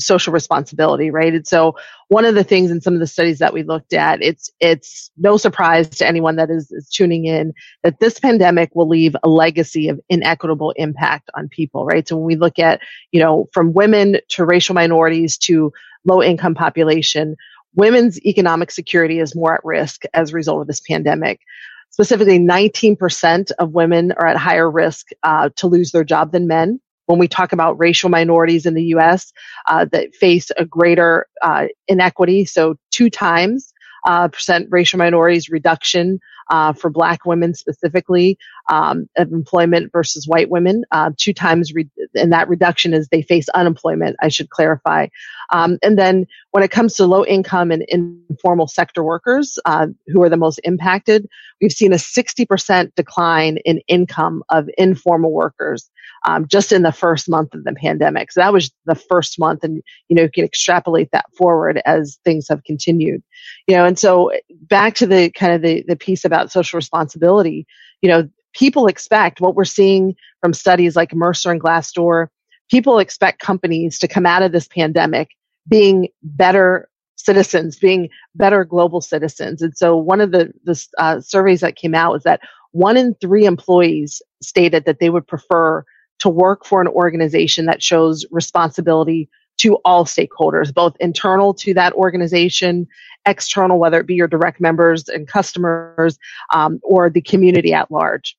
[0.00, 1.34] social responsibility, right?
[1.34, 1.76] And so
[2.10, 5.10] one of the things in some of the studies that we looked at, it's it's
[5.18, 9.30] no surprise to anyone that is, is tuning in that this pandemic will leave a
[9.30, 12.08] legacy of inequitable impact on people, right?
[12.08, 15.72] So when we look at, you know, from women to racial minorities to
[16.04, 17.36] low income population,
[17.74, 21.40] women's economic security is more at risk as a result of this pandemic.
[21.90, 26.80] Specifically, 19% of women are at higher risk uh, to lose their job than men.
[27.06, 29.32] When we talk about racial minorities in the U.S.
[29.66, 33.72] Uh, that face a greater uh, inequity, so two times
[34.06, 40.50] uh, percent racial minorities reduction uh, for black women specifically um, of employment versus white
[40.50, 40.84] women.
[40.90, 45.08] Uh, two times, re- and that reduction is they face unemployment, I should clarify.
[45.50, 47.84] Um, and then when it comes to low income and
[48.28, 51.28] informal sector workers, uh, who are the most impacted,
[51.60, 55.90] we've seen a 60% decline in income of informal workers.
[56.24, 58.32] Um, just in the first month of the pandemic.
[58.32, 62.18] So that was the first month, and you know you can extrapolate that forward as
[62.24, 63.22] things have continued.
[63.68, 67.66] You know, and so back to the kind of the the piece about social responsibility.
[68.02, 72.28] You know, people expect what we're seeing from studies like Mercer and Glassdoor.
[72.70, 75.28] People expect companies to come out of this pandemic
[75.68, 79.60] being better citizens, being better global citizens.
[79.60, 82.40] And so one of the, the uh, surveys that came out was that
[82.72, 85.84] one in three employees stated that they would prefer
[86.20, 91.92] to work for an organization that shows responsibility to all stakeholders, both internal to that
[91.94, 92.86] organization,
[93.26, 96.18] external, whether it be your direct members and customers,
[96.52, 98.36] um, or the community at large.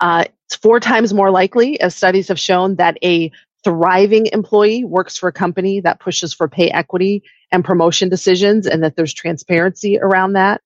[0.00, 3.30] Uh, it's four times more likely, as studies have shown, that a
[3.64, 8.82] thriving employee works for a company that pushes for pay equity and promotion decisions and
[8.82, 10.62] that there's transparency around that.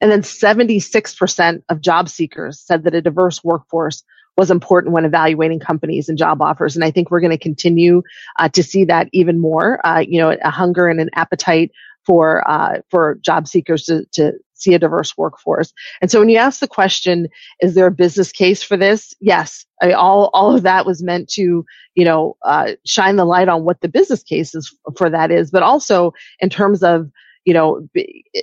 [0.00, 4.02] And then 76% of job seekers said that a diverse workforce
[4.36, 6.76] was important when evaluating companies and job offers.
[6.76, 8.02] And I think we're going to continue
[8.38, 9.84] uh, to see that even more.
[9.86, 11.70] Uh, you know, a hunger and an appetite
[12.04, 15.72] for uh, for job seekers to, to see a diverse workforce.
[16.00, 17.28] And so when you ask the question,
[17.60, 19.12] is there a business case for this?
[19.20, 23.48] Yes, I, all all of that was meant to you know uh, shine the light
[23.48, 27.10] on what the business case is for that is, but also in terms of
[27.46, 27.88] you know,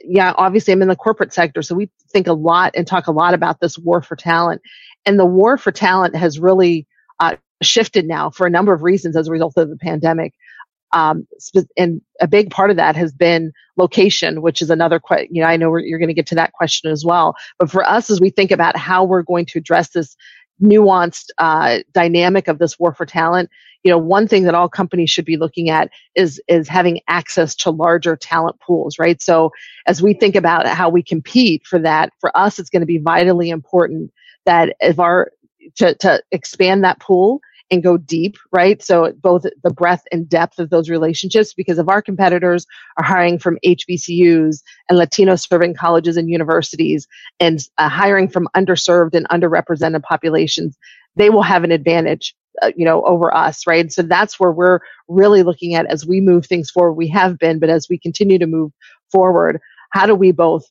[0.06, 3.12] yeah, obviously I'm in the corporate sector, so we think a lot and talk a
[3.12, 4.62] lot about this war for talent.
[5.06, 6.88] And the war for talent has really
[7.20, 10.34] uh, shifted now for a number of reasons as a result of the pandemic.
[10.92, 11.28] Um,
[11.76, 15.34] and a big part of that has been location, which is another question.
[15.34, 17.36] You know, I know you're going to get to that question as well.
[17.58, 20.16] But for us, as we think about how we're going to address this
[20.62, 23.50] nuanced uh, dynamic of this war for talent,
[23.84, 27.54] you know, one thing that all companies should be looking at is is having access
[27.56, 29.22] to larger talent pools, right?
[29.22, 29.52] So
[29.88, 33.00] as we think about how we compete for that, for us, it's going to be
[33.00, 34.12] vitally important
[34.46, 35.32] that if our
[35.78, 38.84] to, to expand that pool and go deep, right?
[38.84, 43.40] So both the breadth and depth of those relationships, because if our competitors are hiring
[43.40, 47.08] from HBCUs and Latino serving colleges and universities
[47.40, 50.78] and uh, hiring from underserved and underrepresented populations,
[51.18, 54.80] they will have an advantage uh, you know over us right so that's where we're
[55.10, 58.40] really looking at as we move things forward we have been but as we continue
[58.40, 58.72] to move
[59.12, 59.60] forward
[59.92, 60.66] how do we both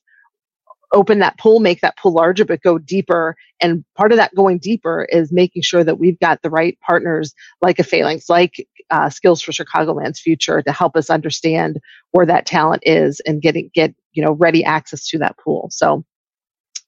[0.93, 4.59] open that pool make that pool larger but go deeper and part of that going
[4.59, 9.09] deeper is making sure that we've got the right partners like a phalanx like uh,
[9.09, 11.79] skills for chicagoland's future to help us understand
[12.11, 16.05] where that talent is and getting get you know ready access to that pool so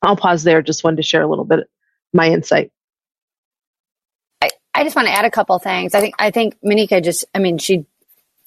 [0.04, 1.62] i'll pause there just wanted to share a little bit
[2.14, 2.72] my insight
[4.42, 5.96] I I just want to add a couple things.
[5.96, 7.86] I think I think Monika just I mean she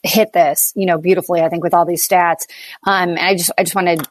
[0.02, 2.46] hit this, you know, beautifully, I think, with all these stats.
[2.86, 4.06] Um, and I just I just want to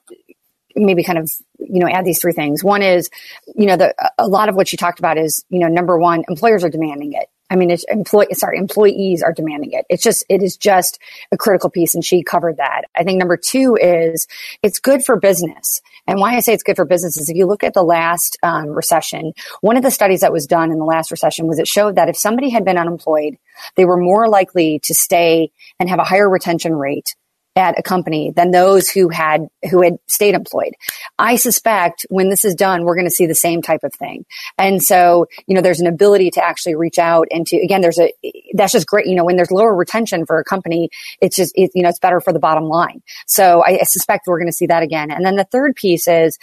[0.85, 3.09] maybe kind of you know add these three things one is
[3.55, 6.23] you know the a lot of what she talked about is you know number one
[6.29, 9.85] employers are demanding it I mean, it's employee, sorry, employees are demanding it.
[9.89, 10.99] It's just, it is just
[11.31, 11.95] a critical piece.
[11.95, 12.83] And she covered that.
[12.95, 14.27] I think number two is
[14.61, 15.81] it's good for business.
[16.07, 18.37] And why I say it's good for business is if you look at the last
[18.43, 21.67] um, recession, one of the studies that was done in the last recession was it
[21.67, 23.37] showed that if somebody had been unemployed,
[23.75, 27.15] they were more likely to stay and have a higher retention rate
[27.57, 30.73] at a company than those who had who had stayed employed.
[31.17, 34.25] I suspect when this is done, we're going to see the same type of thing.
[34.59, 37.99] And so, you know, there's an ability to actually reach out and to again, there's
[37.99, 38.13] a
[38.53, 39.07] that's just great.
[39.07, 40.89] You know, when there's lower retention for a company,
[41.19, 43.01] it's just it, you know it's better for the bottom line.
[43.25, 45.09] So I, I suspect we're going to see that again.
[45.09, 46.37] And then the third piece is,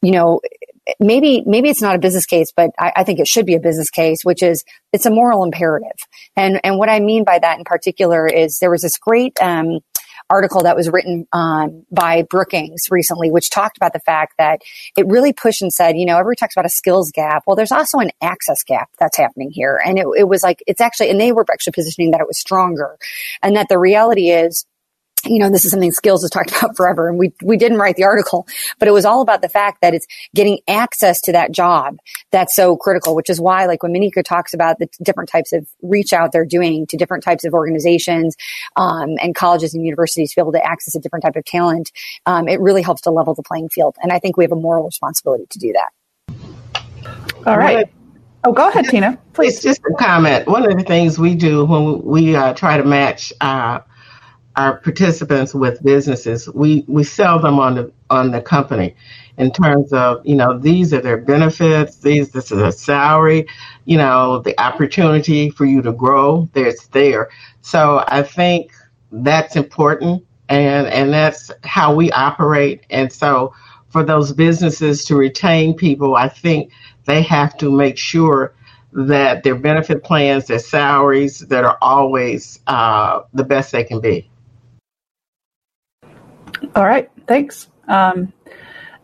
[0.00, 0.40] you know,
[1.00, 3.60] maybe maybe it's not a business case, but I, I, think it should be a
[3.60, 5.96] business case, which is it's a moral imperative.
[6.36, 9.80] And and what I mean by that in particular is there was this great um,
[10.32, 14.62] article that was written um, by Brookings recently, which talked about the fact that
[14.96, 17.42] it really pushed and said, you know, everybody talks about a skills gap.
[17.46, 19.78] Well, there's also an access gap that's happening here.
[19.84, 22.38] And it, it was like, it's actually, and they were actually positioning that it was
[22.38, 22.96] stronger
[23.42, 24.64] and that the reality is,
[25.24, 27.96] you know, this is something skills has talked about forever and we, we didn't write
[27.96, 28.46] the article,
[28.78, 31.98] but it was all about the fact that it's getting access to that job
[32.30, 35.66] that's so critical, which is why like when Monika talks about the different types of
[35.82, 38.36] reach out they're doing to different types of organizations,
[38.76, 41.90] um, and colleges and universities to be able to access a different type of talent,
[42.26, 43.96] um, it really helps to level the playing field.
[44.02, 46.34] And I think we have a moral responsibility to do that.
[47.46, 47.88] All right.
[48.44, 49.18] Oh, go ahead, Tina.
[49.34, 49.54] Please.
[49.54, 50.48] It's just a comment.
[50.48, 53.80] One of the things we do when we uh, try to match uh,
[54.56, 58.94] our participants with businesses, we, we sell them on the on the company
[59.38, 63.46] in terms of, you know, these are their benefits, these this is a salary,
[63.86, 67.30] you know, the opportunity for you to grow, there's there.
[67.62, 68.72] So I think
[69.10, 72.84] that's important and and that's how we operate.
[72.90, 73.54] And so
[73.88, 76.72] for those businesses to retain people, I think
[77.06, 78.54] they have to make sure
[78.92, 84.30] that their benefit plans, their salaries, that are always uh, the best they can be.
[86.74, 87.68] All right, thanks.
[87.88, 88.32] Um,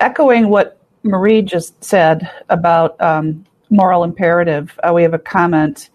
[0.00, 5.90] echoing what Marie just said about um, moral imperative, uh, we have a comment.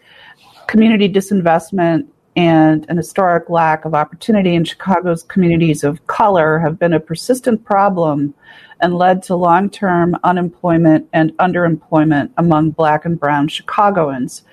[0.67, 6.93] Community disinvestment and an historic lack of opportunity in Chicago's communities of color have been
[6.93, 8.33] a persistent problem
[8.79, 14.43] and led to long term unemployment and underemployment among Black and Brown Chicagoans,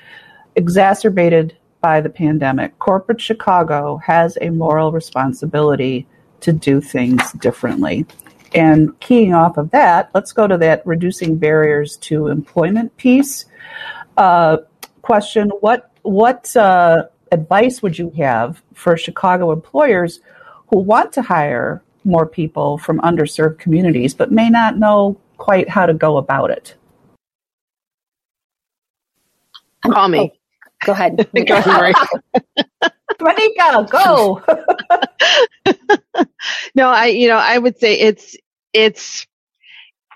[0.57, 2.79] exacerbated by the pandemic.
[2.79, 6.07] Corporate Chicago has a moral responsibility
[6.43, 8.07] to do things differently.
[8.55, 13.47] And keying off of that, let's go to that reducing barriers to employment piece.
[14.17, 14.59] Uh,
[15.03, 20.21] question: What what uh, advice would you have for Chicago employers
[20.69, 25.87] who want to hire more people from underserved communities but may not know quite how
[25.87, 26.75] to go about it?
[29.83, 30.19] Call me.
[30.19, 30.31] Oh,
[30.85, 31.29] go ahead.
[31.47, 31.95] go ahead,
[33.21, 34.43] Monika, go.
[36.75, 38.37] no, I you know I would say it's
[38.73, 39.27] it's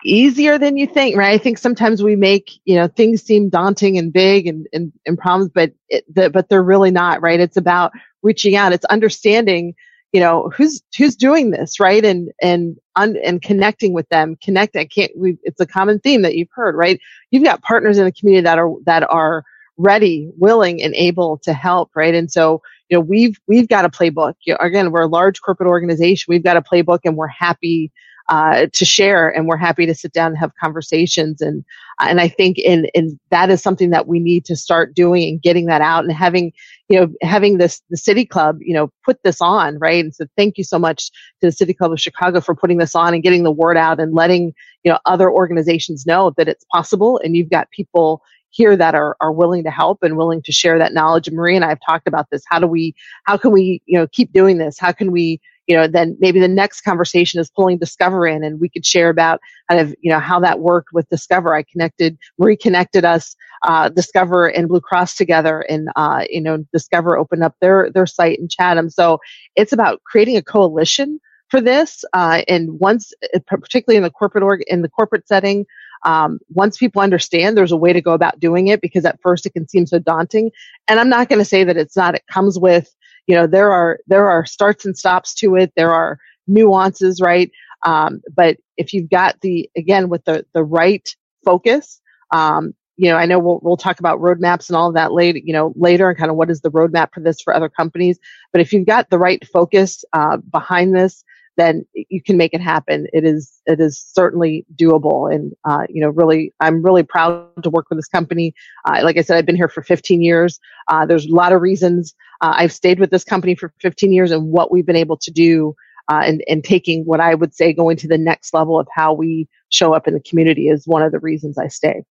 [0.04, 1.34] easier than you think, right?
[1.34, 5.18] I think sometimes we make, you know, things seem daunting and big and, and, and
[5.18, 7.40] problems, but, it, the, but they're really not, right?
[7.40, 7.92] It's about
[8.22, 8.72] reaching out.
[8.72, 9.74] It's understanding,
[10.12, 12.04] you know, who's, who's doing this, right?
[12.04, 14.76] And, and, un, and connecting with them, connect.
[14.76, 17.00] I can't, we, it's a common theme that you've heard, right?
[17.30, 19.44] You've got partners in the community that are, that are
[19.76, 22.14] ready, willing, and able to help, right?
[22.14, 24.34] And so, you know, we've, we've got a playbook.
[24.44, 26.26] You know, again, we're a large corporate organization.
[26.28, 27.92] We've got a playbook and we're happy
[28.28, 31.40] uh, to share, and we're happy to sit down and have conversations.
[31.40, 31.64] And
[32.00, 35.42] and I think in in that is something that we need to start doing and
[35.42, 36.52] getting that out and having
[36.88, 40.02] you know having this the City Club you know put this on right.
[40.02, 41.10] And so thank you so much
[41.40, 44.00] to the City Club of Chicago for putting this on and getting the word out
[44.00, 44.54] and letting
[44.84, 48.22] you know other organizations know that it's possible and you've got people
[48.54, 51.28] here that are, are willing to help and willing to share that knowledge.
[51.30, 52.42] Marie and I have talked about this.
[52.48, 52.94] How do we,
[53.24, 54.78] how can we, you know, keep doing this?
[54.78, 58.60] How can we you know, then maybe the next conversation is pulling Discover in and
[58.60, 59.40] we could share about
[59.70, 61.54] kind of, you know, how that worked with Discover.
[61.54, 66.64] I connected, Marie connected us, uh, Discover and Blue Cross together and, uh, you know,
[66.72, 68.90] Discover opened up their, their site in Chatham.
[68.90, 69.20] So
[69.56, 72.04] it's about creating a coalition for this.
[72.12, 75.64] Uh, and once, uh, particularly in the corporate org, in the corporate setting,
[76.04, 79.46] um, once people understand there's a way to go about doing it because at first
[79.46, 80.50] it can seem so daunting.
[80.88, 82.94] And i'm not going to say that it's not it comes with
[83.26, 85.72] you know there are there are starts and stops to it.
[85.76, 87.50] There are nuances right?
[87.86, 91.08] Um, but if you've got the again with the the right
[91.44, 92.00] focus
[92.32, 95.38] um, you know i know we'll, we'll talk about roadmaps and all of that later
[95.42, 98.18] you know later and kind of what is the roadmap for this for other companies.
[98.52, 101.24] But if you've got the right focus uh, behind this
[101.56, 103.06] then you can make it happen.
[103.12, 107.70] It is it is certainly doable, and uh, you know, really, I'm really proud to
[107.70, 108.54] work with this company.
[108.84, 110.58] Uh, like I said, I've been here for 15 years.
[110.88, 114.30] Uh, there's a lot of reasons uh, I've stayed with this company for 15 years
[114.30, 115.74] and what we've been able to do
[116.10, 119.14] uh, and, and taking what I would say going to the next level of how
[119.14, 122.04] we show up in the community is one of the reasons I stay.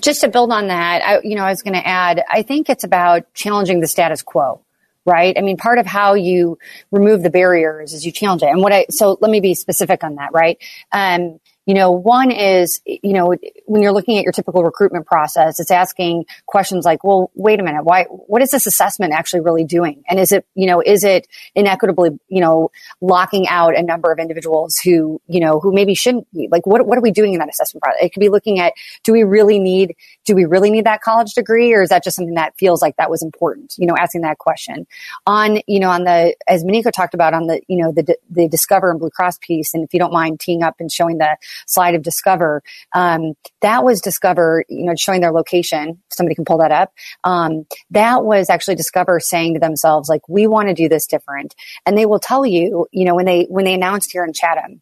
[0.00, 2.68] Just to build on that, I, you know, I was going to add, I think
[2.68, 4.63] it's about challenging the status quo
[5.04, 5.36] right?
[5.36, 6.58] I mean, part of how you
[6.90, 8.48] remove the barriers is you challenge it.
[8.48, 10.58] And what I, so let me be specific on that, right?
[10.92, 13.34] Um, you know, one is, you know,
[13.64, 17.62] when you're looking at your typical recruitment process, it's asking questions like, well, wait a
[17.62, 20.02] minute, why, what is this assessment actually really doing?
[20.06, 24.18] And is it, you know, is it inequitably, you know, locking out a number of
[24.18, 26.48] individuals who, you know, who maybe shouldn't be?
[26.50, 28.02] Like, what, what are we doing in that assessment process?
[28.02, 31.34] It could be looking at, do we really need, do we really need that college
[31.34, 33.74] degree or is that just something that feels like that was important?
[33.78, 34.86] You know, asking that question
[35.26, 38.48] on, you know, on the, as Monika talked about on the, you know, the, the
[38.48, 39.74] Discover and Blue Cross piece.
[39.74, 42.62] And if you don't mind teeing up and showing the, slide of Discover.
[42.94, 46.02] Um, that was Discover, you know, showing their location.
[46.10, 46.92] Somebody can pull that up.
[47.24, 51.54] Um, that was actually Discover saying to themselves, like, we want to do this different.
[51.86, 54.80] And they will tell you, you know, when they, when they announced here in Chatham,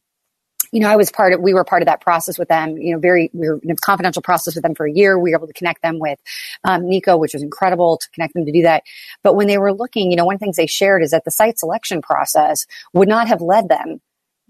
[0.72, 2.92] you know, I was part of, we were part of that process with them, you
[2.92, 5.18] know, very, we were in a confidential process with them for a year.
[5.18, 6.18] We were able to connect them with
[6.64, 8.82] um, Nico, which was incredible to connect them to do that.
[9.22, 11.24] But when they were looking, you know, one of the things they shared is that
[11.24, 14.00] the site selection process would not have led them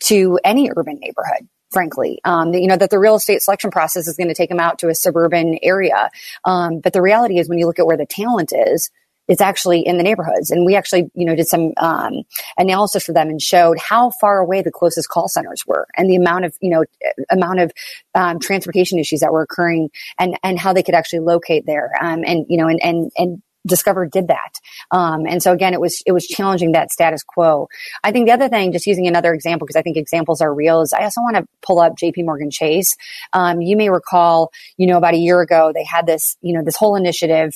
[0.05, 2.21] to any urban neighborhood frankly.
[2.25, 4.81] Um, you know, that the real estate selection process is going to take them out
[4.81, 6.11] to a suburban area.
[6.45, 8.91] Um, but the reality is when you look at where the talent is,
[9.29, 10.51] it's actually in the neighborhoods.
[10.51, 12.23] And we actually, you know, did some um,
[12.59, 16.17] analysis for them and showed how far away the closest call centers were and the
[16.17, 16.85] amount of, you know,
[17.31, 17.73] amount of
[18.15, 21.93] um, transportation issues that were occurring and, and how they could actually locate there.
[22.01, 24.59] Um, and, you know, and, and, and Discover did that.
[24.91, 27.69] Um, and so again, it was, it was challenging that status quo.
[28.03, 30.81] I think the other thing, just using another example, because I think examples are real,
[30.81, 32.93] is I also want to pull up JP Morgan Chase.
[33.33, 36.65] Um, you may recall, you know, about a year ago, they had this, you know,
[36.65, 37.53] this whole initiative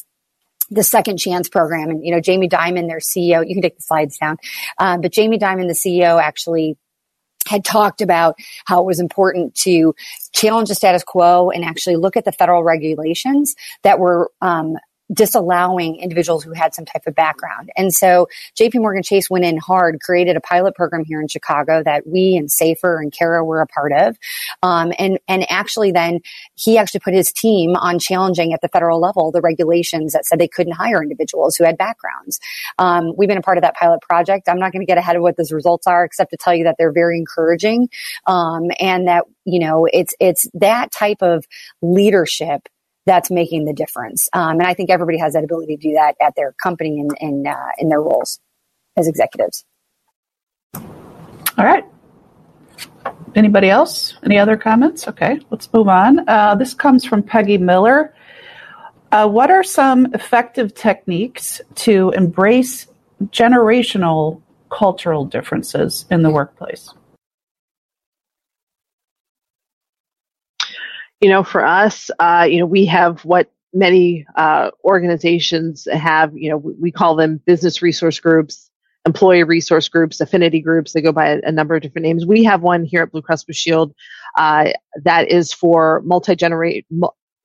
[0.70, 1.90] the second chance program.
[1.90, 4.36] And you know Jamie Dimon their ceo you can take the slides down.
[4.78, 6.76] Um, but Jamie Dimon the ceo actually
[7.46, 9.94] had talked about how it was important to
[10.32, 14.76] challenge the status quo and actually look at the federal regulations that were um,
[15.12, 17.70] disallowing individuals who had some type of background.
[17.76, 18.28] And so
[18.58, 22.36] JP Morgan Chase went in hard, created a pilot program here in Chicago that we
[22.36, 24.16] and Safer and Cara were a part of.
[24.62, 26.20] Um, and, and actually then
[26.54, 30.38] he actually put his team on challenging at the federal level the regulations that said
[30.38, 32.40] they couldn't hire individuals who had backgrounds.
[32.78, 34.48] Um, we've been a part of that pilot project.
[34.48, 36.64] I'm not going to get ahead of what those results are, except to tell you
[36.64, 37.88] that they're very encouraging.
[38.26, 41.44] Um, and that, you know, it's, it's that type of
[41.80, 42.68] leadership
[43.06, 44.28] that's making the difference.
[44.32, 47.10] Um, and I think everybody has that ability to do that at their company and
[47.20, 48.40] in, uh, in their roles
[48.96, 49.64] as executives.
[50.74, 51.84] All right.
[53.34, 54.14] Anybody else?
[54.24, 55.08] Any other comments?
[55.08, 56.28] Okay, let's move on.
[56.28, 58.14] Uh, this comes from Peggy Miller.
[59.12, 62.86] Uh, what are some effective techniques to embrace
[63.26, 66.92] generational cultural differences in the workplace?
[71.26, 76.30] You know, for us, uh, you know, we have what many uh, organizations have.
[76.36, 78.70] You know, we, call them business resource groups,
[79.04, 80.92] employee resource groups, affinity groups.
[80.92, 82.24] They go by a, number of different names.
[82.24, 83.92] We have one here at Blue Cross Blue Shield
[84.38, 84.66] uh,
[85.02, 86.86] that is for multi generate.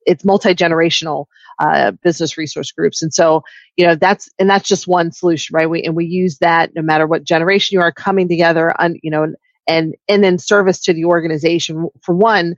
[0.06, 1.26] It's multi generational
[1.58, 3.42] uh, business resource groups, and so
[3.76, 5.68] you know that's and that's just one solution, right?
[5.68, 9.10] We and we use that no matter what generation you are coming together, on you
[9.10, 9.26] know,
[9.66, 11.88] and and in service to the organization.
[12.00, 12.54] For one,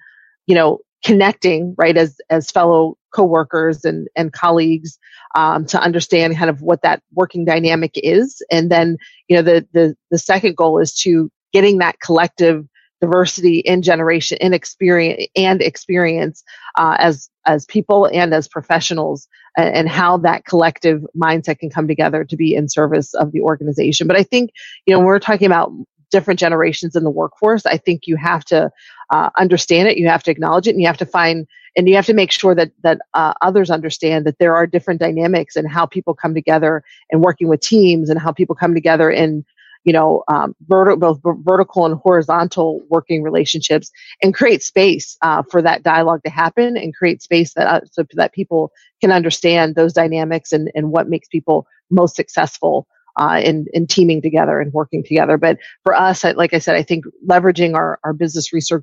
[0.47, 4.99] you know, connecting right as as fellow coworkers and and colleagues
[5.35, 8.43] um, to understand kind of what that working dynamic is.
[8.51, 8.97] And then
[9.29, 12.67] you know the the the second goal is to getting that collective
[13.01, 16.43] diversity in generation in experience and experience
[16.79, 19.29] uh, as as people and as professionals
[19.59, 24.07] and, how that collective mindset can come together to be in service of the organization.
[24.07, 24.51] But i think
[24.87, 25.71] you know when we're talking about
[26.15, 28.71] different generations in the workforce, I think you have to
[29.11, 31.47] uh, understand it, you have to acknowledge it, and you have to find
[31.77, 35.01] and you have to make sure that that uh, others understand that there are different
[35.01, 39.11] dynamics and how people come together and working with teams and how people come together
[39.11, 39.45] in
[39.83, 43.91] you know um, vertical both vertical and horizontal working relationships
[44.23, 48.05] and create space uh, for that dialogue to happen and create space that uh, so
[48.12, 52.87] that people can understand those dynamics and and what makes people most successful
[53.17, 55.37] uh, in, in teaming together and working together.
[55.37, 58.83] But for us, like I said, I think leveraging our, our business resource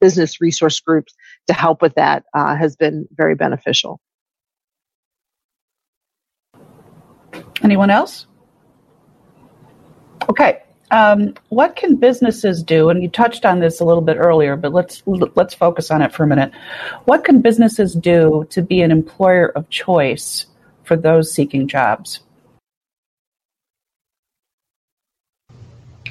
[0.00, 1.14] business resource groups
[1.46, 4.00] to help with that uh, has been very beneficial.
[7.62, 8.26] Anyone else?
[10.28, 10.62] Okay.
[10.90, 12.88] Um, what can businesses do?
[12.88, 16.12] And you touched on this a little bit earlier, but let's let's focus on it
[16.12, 16.52] for a minute.
[17.06, 20.46] What can businesses do to be an employer of choice
[20.84, 22.20] for those seeking jobs?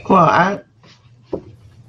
[0.10, 0.62] Well, I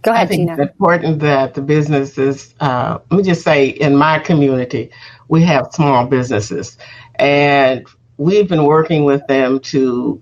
[0.05, 3.97] Go ahead, I think it's important that the businesses, uh, let me just say, in
[3.97, 4.91] my community,
[5.29, 6.77] we have small businesses,
[7.17, 7.87] and
[8.19, 10.21] we've been working with them to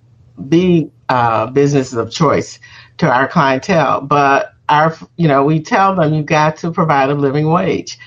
[0.49, 2.61] be uh, businesses of choice
[2.99, 4.01] to our clientele.
[4.03, 7.99] But our, you know, we tell them you've got to provide a living wage.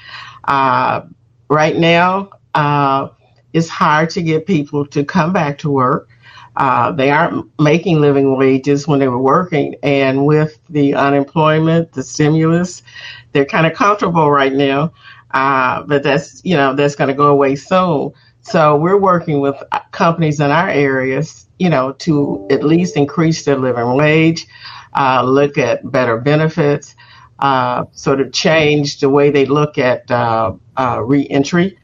[0.46, 1.02] Uh,
[1.50, 3.10] right now, uh,
[3.52, 6.08] it's hard to get people to come back to work.
[6.58, 9.76] Uh, they aren't making living wages when they were working.
[9.84, 12.82] And with the unemployment, the stimulus,
[13.32, 14.94] they're kind of comfortable right now.
[15.32, 18.14] Uh, but that's, you know, that's going to go away soon.
[18.42, 19.56] So we're working with
[19.92, 24.48] companies in our areas, you know, to at least increase their living wage,
[24.94, 26.96] uh, look at better benefits,
[27.40, 31.78] uh, sort of change the way they look at uh, uh, reentry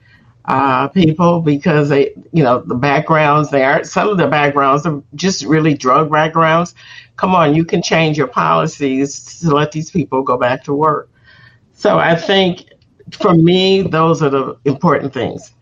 [0.45, 5.01] uh, people because they, you know, the backgrounds they are some of the backgrounds are
[5.15, 6.73] just really drug backgrounds.
[7.15, 11.09] Come on, you can change your policies to let these people go back to work.
[11.73, 12.65] So I think
[13.11, 15.53] for me, those are the important things.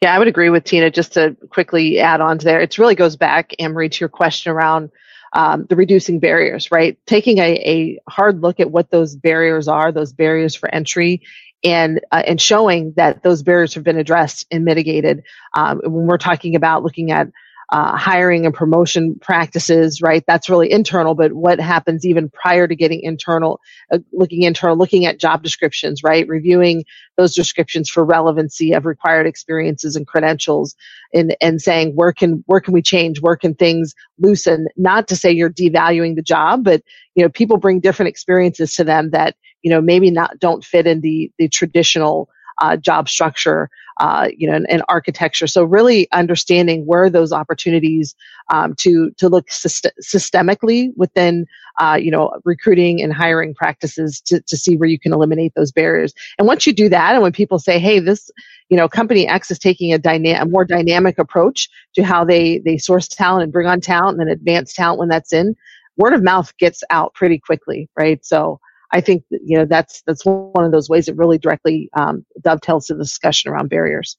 [0.00, 0.90] Yeah, I would agree with Tina.
[0.90, 4.52] Just to quickly add on to there, it really goes back, Amory, to your question
[4.52, 4.90] around
[5.32, 6.98] um, the reducing barriers, right?
[7.06, 11.22] Taking a, a hard look at what those barriers are, those barriers for entry,
[11.64, 15.22] and uh, and showing that those barriers have been addressed and mitigated.
[15.54, 17.28] Um, when we're talking about looking at
[17.74, 20.22] uh, hiring and promotion practices, right?
[20.28, 23.58] That's really internal, but what happens even prior to getting internal,
[23.92, 26.24] uh, looking internal, looking at job descriptions, right?
[26.28, 26.84] Reviewing
[27.16, 30.76] those descriptions for relevancy of required experiences and credentials
[31.12, 33.20] and, and saying where can, where can we change?
[33.20, 34.68] Where can things loosen?
[34.76, 36.80] Not to say you're devaluing the job, but,
[37.16, 40.86] you know, people bring different experiences to them that, you know, maybe not, don't fit
[40.86, 42.28] in the, the traditional
[42.62, 43.68] uh, job structure
[43.98, 45.46] uh, you know, and, and, architecture.
[45.46, 48.14] So really understanding where those opportunities
[48.52, 51.46] um, to to look syst- systemically within,
[51.78, 55.72] uh, you know, recruiting and hiring practices to, to see where you can eliminate those
[55.72, 56.12] barriers.
[56.38, 58.30] And once you do that, and when people say, "Hey, this,"
[58.68, 62.58] you know, company X is taking a, dyna- a more dynamic approach to how they
[62.58, 65.54] they source talent and bring on talent and then advance talent when that's in,
[65.96, 68.24] word of mouth gets out pretty quickly, right?
[68.24, 68.60] So
[68.92, 72.86] I think you know that's that's one of those ways that really directly um, dovetails
[72.86, 74.16] to the discussion around barriers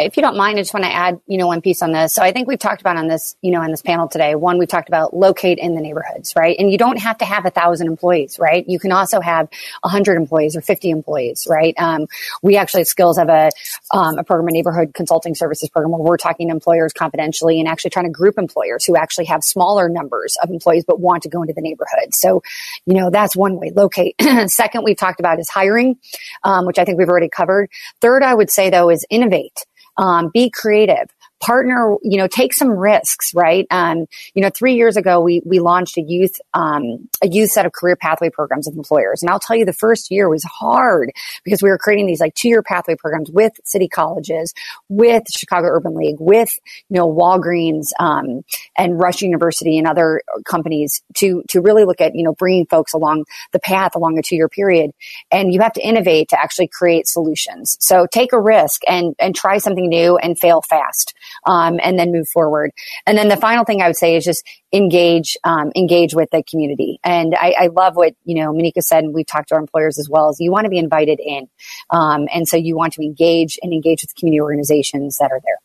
[0.00, 2.12] if you don't mind, I just want to add, you know, one piece on this.
[2.12, 4.34] So I think we've talked about on this, you know, on this panel today.
[4.34, 6.56] One, we've talked about locate in the neighborhoods, right?
[6.58, 8.68] And you don't have to have a thousand employees, right?
[8.68, 9.48] You can also have
[9.84, 11.74] a hundred employees or 50 employees, right?
[11.78, 12.08] Um,
[12.42, 13.50] we actually at Skills have a,
[13.92, 17.68] um, a program, a neighborhood consulting services program where we're talking to employers confidentially and
[17.68, 21.28] actually trying to group employers who actually have smaller numbers of employees but want to
[21.28, 22.14] go into the neighborhood.
[22.16, 22.42] So,
[22.84, 24.16] you know, that's one way, locate.
[24.46, 25.98] Second, we've talked about is hiring,
[26.42, 27.70] um, which I think we've already covered.
[28.00, 29.64] Third, I would say though is innovate
[29.96, 31.08] um, be creative
[31.40, 33.66] partner, you know, take some risks, right?
[33.70, 37.66] Um, you know, three years ago, we, we launched a youth, um, a youth set
[37.66, 39.22] of career pathway programs with employers.
[39.22, 41.10] And I'll tell you, the first year was hard
[41.44, 44.54] because we were creating these like two year pathway programs with city colleges,
[44.88, 46.50] with Chicago Urban League, with,
[46.88, 48.42] you know, Walgreens, um,
[48.76, 52.92] and Rush University and other companies to, to really look at, you know, bringing folks
[52.92, 54.92] along the path along a two year period.
[55.30, 57.76] And you have to innovate to actually create solutions.
[57.80, 61.14] So take a risk and, and try something new and fail fast
[61.46, 62.70] um, and then move forward.
[63.06, 66.42] And then the final thing I would say is just engage, um, engage with the
[66.42, 66.98] community.
[67.04, 69.98] And I, I, love what, you know, Monika said, and we've talked to our employers
[69.98, 71.48] as well, is you want to be invited in.
[71.90, 75.40] Um, and so you want to engage and engage with the community organizations that are
[75.44, 75.58] there.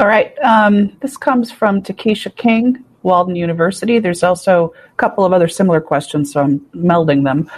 [0.00, 0.36] All right.
[0.38, 3.98] Um, this comes from Takesha King, Walden University.
[3.98, 7.50] There's also a couple of other similar questions, so I'm melding them.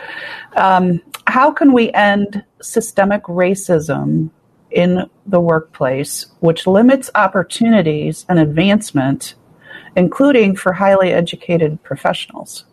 [0.56, 4.30] Um, how can we end systemic racism
[4.70, 9.34] in the workplace, which limits opportunities and advancement,
[9.96, 12.64] including for highly educated professionals.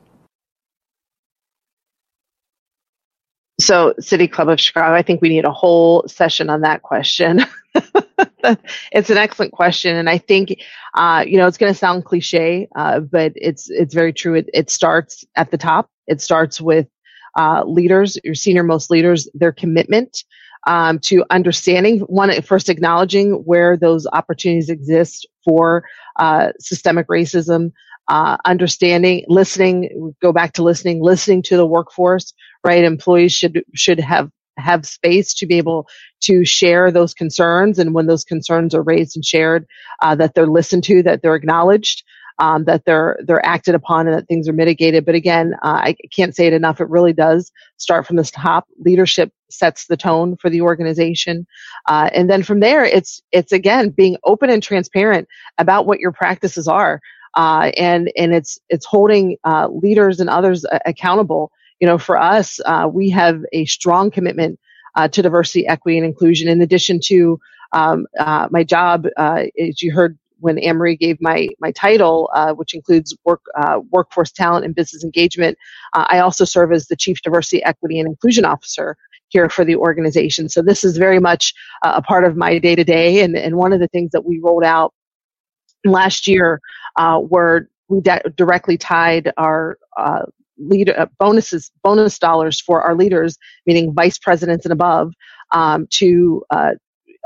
[3.60, 7.44] So, City Club of Chicago, I think we need a whole session on that question.
[7.74, 10.62] it's an excellent question, and I think
[10.94, 14.36] uh, you know it's going to sound cliche, uh, but it's it's very true.
[14.36, 15.90] It, it starts at the top.
[16.06, 16.88] It starts with
[17.36, 20.24] uh, leaders, your senior most leaders, their commitment
[20.68, 25.86] um, to understanding one first acknowledging where those opportunities exist for
[26.18, 27.74] uh, systemic racism
[28.10, 32.26] uh, understanding listening go back to listening listening to the workforce
[32.66, 32.86] right?
[32.86, 35.90] Employees should should have have space to be able
[36.22, 39.66] to share those concerns and when those concerns are raised and shared
[40.04, 42.04] uh, that they're listened to that they're acknowledged
[42.40, 45.06] um, that they're they're acted upon and that things are mitigated.
[45.06, 46.80] But again, uh, I can't say it enough.
[46.80, 48.68] It really does start from the top.
[48.80, 51.48] Leadership sets the tone for the organization,
[51.88, 55.28] uh, and then from there, it's it's again being open and transparent
[55.58, 57.02] about what your practices are,
[57.36, 61.52] uh, and and it's it's holding uh, leaders and others accountable.
[61.80, 64.60] You know, for us, uh, we have a strong commitment
[64.96, 66.48] uh, to diversity, equity, and inclusion.
[66.48, 67.40] In addition to
[67.74, 68.08] um,
[68.50, 73.42] my job, as you heard when Anne-Marie gave my my title, uh, which includes work
[73.58, 75.58] uh, workforce talent and business engagement,
[75.94, 78.96] uh, I also serve as the chief diversity, equity, and inclusion officer
[79.30, 80.48] here for the organization.
[80.50, 83.74] So this is very much a part of my day to day, and and one
[83.74, 84.94] of the things that we rolled out
[85.86, 86.60] last year
[86.98, 88.02] uh, were we
[88.36, 90.24] directly tied our uh,
[90.58, 95.14] leader uh, bonuses bonus dollars for our leaders, meaning vice presidents and above,
[95.54, 96.72] um, to uh,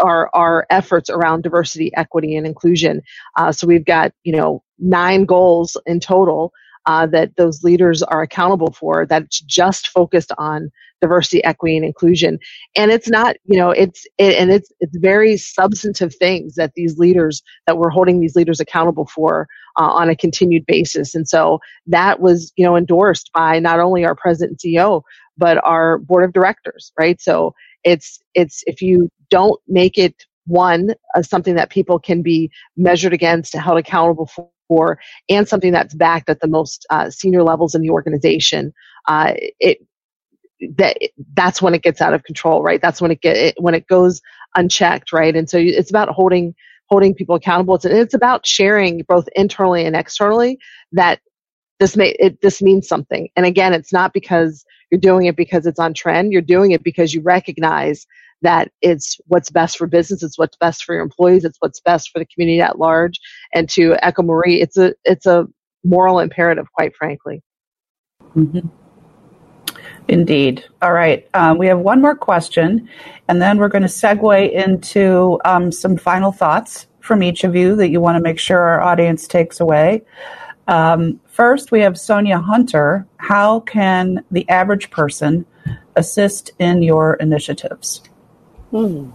[0.02, 3.04] our our efforts around diversity, equity, and inclusion.
[3.38, 6.54] Uh, so we've got you know nine goals in total
[6.88, 9.06] uh, that those leaders are accountable for.
[9.08, 10.72] That's just focused on
[11.02, 12.40] diversity, equity, and inclusion.
[12.76, 17.00] And it's not you know it's it, and it's it's very substantive things that these
[17.00, 19.48] leaders that we're holding these leaders accountable for
[19.80, 21.16] uh, on a continued basis.
[21.16, 25.02] And so that was you know endorsed by not only our president and CEO
[25.38, 27.20] but our board of directors, right?
[27.22, 32.50] So it's it's if you don't make it one uh, something that people can be
[32.78, 34.30] measured against held accountable
[34.68, 38.74] for and something that's backed at the most uh, senior levels in the organization
[39.08, 39.80] uh, it
[40.78, 40.98] that
[41.34, 42.82] that's when it gets out of control right?
[42.82, 44.22] That's when it get it, when it goes
[44.56, 45.36] unchecked right?
[45.36, 46.54] And so it's about holding
[46.88, 47.76] holding people accountable.
[47.76, 50.60] It's, it's about sharing both internally and externally
[50.92, 51.20] that
[51.80, 53.30] this may it this means something.
[53.36, 56.84] And again it's not because you're doing it because it's on trend you're doing it
[56.84, 58.06] because you recognize
[58.42, 62.10] that it's what's best for business, it's what's best for your employees, it's what's best
[62.10, 63.20] for the community at large.
[63.54, 65.48] And to echo Marie, it's a it's a
[65.84, 67.42] moral imperative, quite frankly.
[68.36, 68.68] Mm-hmm.
[70.08, 70.66] Indeed.
[70.82, 71.28] All right.
[71.34, 72.90] Um, we have one more question,
[73.28, 77.76] and then we're going to segue into um, some final thoughts from each of you
[77.76, 80.04] that you want to make sure our audience takes away.
[80.68, 83.08] Um, first, we have Sonia Hunter.
[83.18, 85.46] How can the average person
[85.96, 88.02] assist in your initiatives?
[88.72, 89.10] Hmm.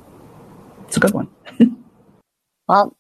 [0.87, 1.29] It's a good one.
[2.69, 2.97] well,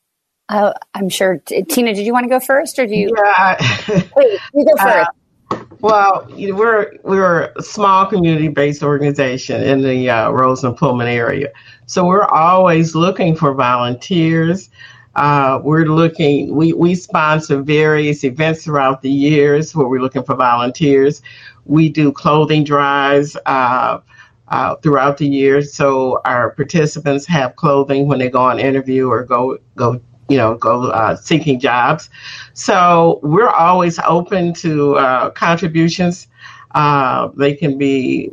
[0.48, 1.38] uh, I'm sure.
[1.38, 3.12] Tina, did you want to go first, or do you?
[3.16, 3.56] Yeah.
[4.16, 5.10] Wait, you go uh, first.
[5.50, 11.08] Uh, well, you know, we're we're a small community-based organization in the uh, Roseland Pullman
[11.08, 11.48] area,
[11.86, 14.70] so we're always looking for volunteers.
[15.16, 16.54] Uh, we're looking.
[16.54, 21.22] We we sponsor various events throughout the years where we're looking for volunteers.
[21.64, 23.36] We do clothing drives.
[23.46, 24.00] Uh,
[24.48, 25.60] uh, throughout the year.
[25.60, 30.54] So our participants have clothing when they go on interview or go go you know
[30.56, 32.10] go uh, seeking jobs.
[32.52, 36.28] So we're always open to uh, contributions.
[36.72, 38.30] Uh, they can be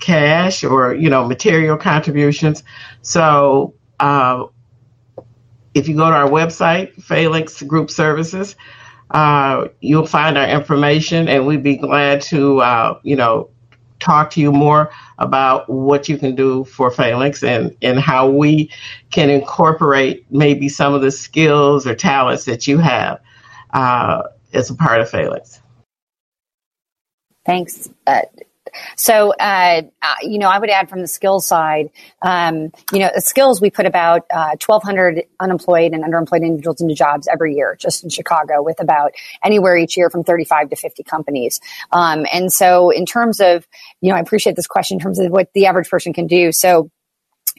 [0.00, 2.62] cash or you know material contributions.
[3.02, 3.72] So
[5.74, 8.56] if you go to our website, Phalanx Group Services.
[9.10, 13.50] Uh, you'll find our information, and we'd be glad to, uh, you know,
[14.00, 18.70] talk to you more about what you can do for Phalanx and, and how we
[19.10, 23.20] can incorporate maybe some of the skills or talents that you have
[23.72, 25.60] uh, as a part of Phalanx.
[27.44, 27.88] Thanks.
[28.06, 28.22] Uh,
[28.96, 31.90] So, uh, uh, you know, I would add from the skills side,
[32.22, 37.28] um, you know, skills we put about uh, 1,200 unemployed and underemployed individuals into jobs
[37.30, 39.12] every year, just in Chicago, with about
[39.44, 41.60] anywhere each year from 35 to 50 companies.
[41.90, 43.66] Um, and so, in terms of,
[44.00, 46.52] you know, I appreciate this question in terms of what the average person can do.
[46.52, 46.90] So,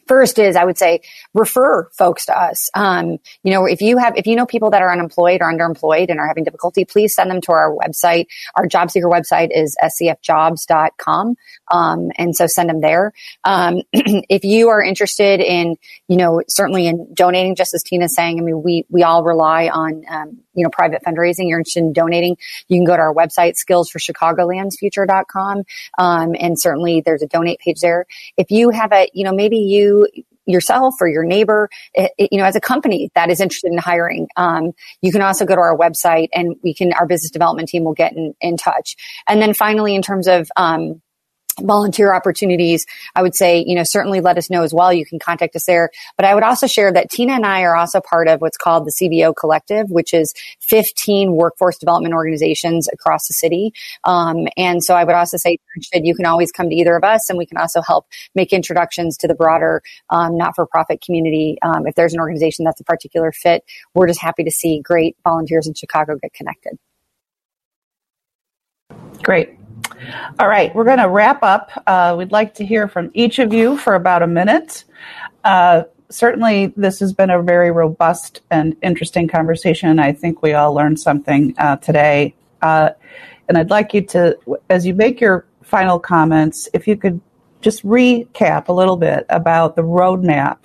[0.07, 1.01] First is I would say
[1.33, 2.69] refer folks to us.
[2.75, 6.09] Um, you know, if you have, if you know people that are unemployed or underemployed
[6.09, 8.27] and are having difficulty, please send them to our website.
[8.55, 11.35] Our job seeker website is scfjobs.com.
[11.71, 13.13] Um, and so send them there.
[13.43, 15.77] Um, if you are interested in,
[16.07, 19.69] you know, certainly in donating, just as Tina's saying, I mean, we, we all rely
[19.69, 21.49] on, um, you know, private fundraising.
[21.49, 22.37] You're interested in donating.
[22.67, 25.63] You can go to our website, skillsforchicagolandsfuture.com.
[25.97, 28.05] Um, and certainly there's a donate page there.
[28.37, 30.07] If you have a, you know, maybe you,
[30.45, 33.77] yourself or your neighbor, it, it, you know, as a company that is interested in
[33.77, 37.69] hiring, um, you can also go to our website and we can, our business development
[37.69, 38.95] team will get in, in touch.
[39.27, 41.01] And then finally, in terms of, um,
[41.61, 42.85] volunteer opportunities,
[43.15, 44.91] I would say, you know, certainly let us know as well.
[44.91, 45.89] You can contact us there.
[46.17, 48.85] But I would also share that Tina and I are also part of what's called
[48.85, 53.73] the CBO Collective, which is 15 workforce development organizations across the city.
[54.03, 55.57] Um, and so I would also say,
[55.93, 59.17] you can always come to either of us and we can also help make introductions
[59.17, 61.57] to the broader um, not-for-profit community.
[61.61, 65.15] Um, if there's an organization that's a particular fit, we're just happy to see great
[65.23, 66.77] volunteers in Chicago get connected.
[69.21, 69.57] Great.
[70.39, 71.71] All right, we're going to wrap up.
[71.85, 74.83] Uh, we'd like to hear from each of you for about a minute.
[75.43, 79.99] Uh, certainly, this has been a very robust and interesting conversation.
[79.99, 82.35] I think we all learned something uh, today.
[82.61, 82.91] Uh,
[83.47, 84.37] and I'd like you to,
[84.69, 87.19] as you make your final comments, if you could
[87.61, 90.57] just recap a little bit about the roadmap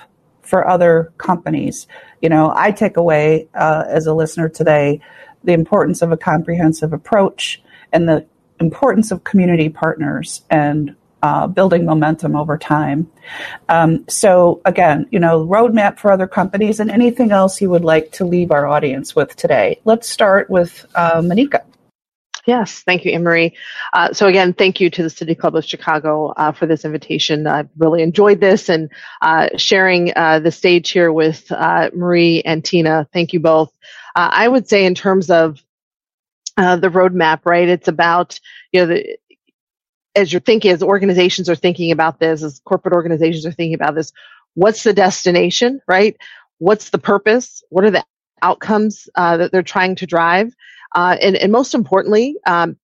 [0.43, 1.87] for other companies.
[2.21, 5.01] You know, I take away uh, as a listener today
[5.45, 7.63] the importance of a comprehensive approach
[7.93, 8.27] and the
[8.61, 13.11] importance of community partners and uh, building momentum over time.
[13.69, 18.13] Um, so again, you know, roadmap for other companies and anything else you would like
[18.13, 19.81] to leave our audience with today.
[19.85, 21.63] Let's start with uh, Monika.
[22.47, 23.55] Yes, thank you, Marie.
[23.93, 27.47] Uh, so again, thank you to the City Club of Chicago uh, for this invitation.
[27.47, 28.91] I've really enjoyed this and
[29.21, 33.07] uh, sharing uh, the stage here with uh, Marie and Tina.
[33.13, 33.71] Thank you both.
[34.17, 35.63] Uh, I would say in terms of
[36.59, 37.69] uh, the roadmap, right?
[37.69, 38.39] It's about,
[38.73, 39.17] you know, the,
[40.15, 43.95] as you're thinking, as organizations are thinking about this, as corporate organizations are thinking about
[43.95, 44.13] this,
[44.55, 46.17] what's the destination, right?
[46.59, 47.63] What's the purpose?
[47.71, 48.05] What are the
[48.43, 50.53] outcomes uh, that they're trying to drive?
[50.95, 52.77] Uh, and, and most importantly, um,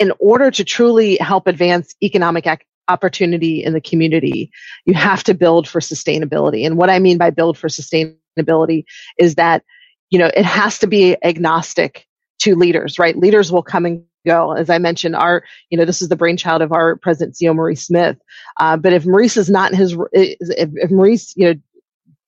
[0.00, 4.50] in order to truly help advance economic ac- opportunity in the community,
[4.84, 6.66] you have to build for sustainability.
[6.66, 8.84] And what I mean by build for sustainability
[9.18, 9.62] is that,
[10.10, 12.06] you know, it has to be agnostic
[12.44, 13.16] to leaders, right?
[13.18, 14.52] Leaders will come and go.
[14.52, 17.86] As I mentioned, our, you know, this is the brainchild of our president, CEO Maurice
[17.86, 18.18] Smith.
[18.60, 20.38] Uh, but if Maurice is not in his, if,
[20.74, 21.60] if Maurice, you know,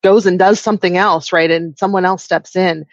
[0.05, 2.85] goes and does something else, right, and someone else steps in,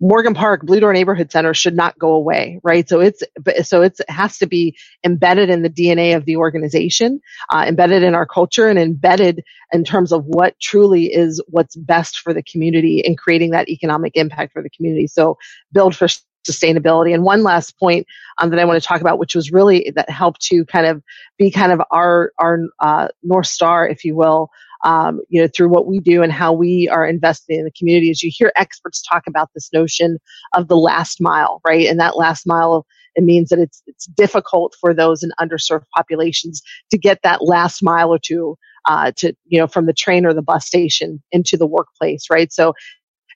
[0.00, 2.86] Morgan Park Blue Door Neighborhood Center should not go away, right?
[2.88, 3.22] So it's
[3.64, 7.20] so it's, it has to be embedded in the DNA of the organization,
[7.50, 9.42] uh, embedded in our culture, and embedded
[9.72, 14.16] in terms of what truly is what's best for the community and creating that economic
[14.16, 15.06] impact for the community.
[15.06, 15.38] So
[15.72, 16.08] build for
[16.48, 17.14] sustainability.
[17.14, 18.06] And one last point
[18.38, 21.02] um, that I want to talk about, which was really that helped to kind of
[21.38, 24.50] be kind of our our uh, north star, if you will,
[24.84, 28.10] um, you know, through what we do and how we are investing in the community.
[28.10, 30.18] As you hear experts talk about this notion
[30.54, 31.86] of the last mile, right?
[31.88, 36.62] And that last mile, it means that it's it's difficult for those in underserved populations
[36.90, 40.34] to get that last mile or two uh, to you know from the train or
[40.34, 42.52] the bus station into the workplace, right?
[42.52, 42.74] So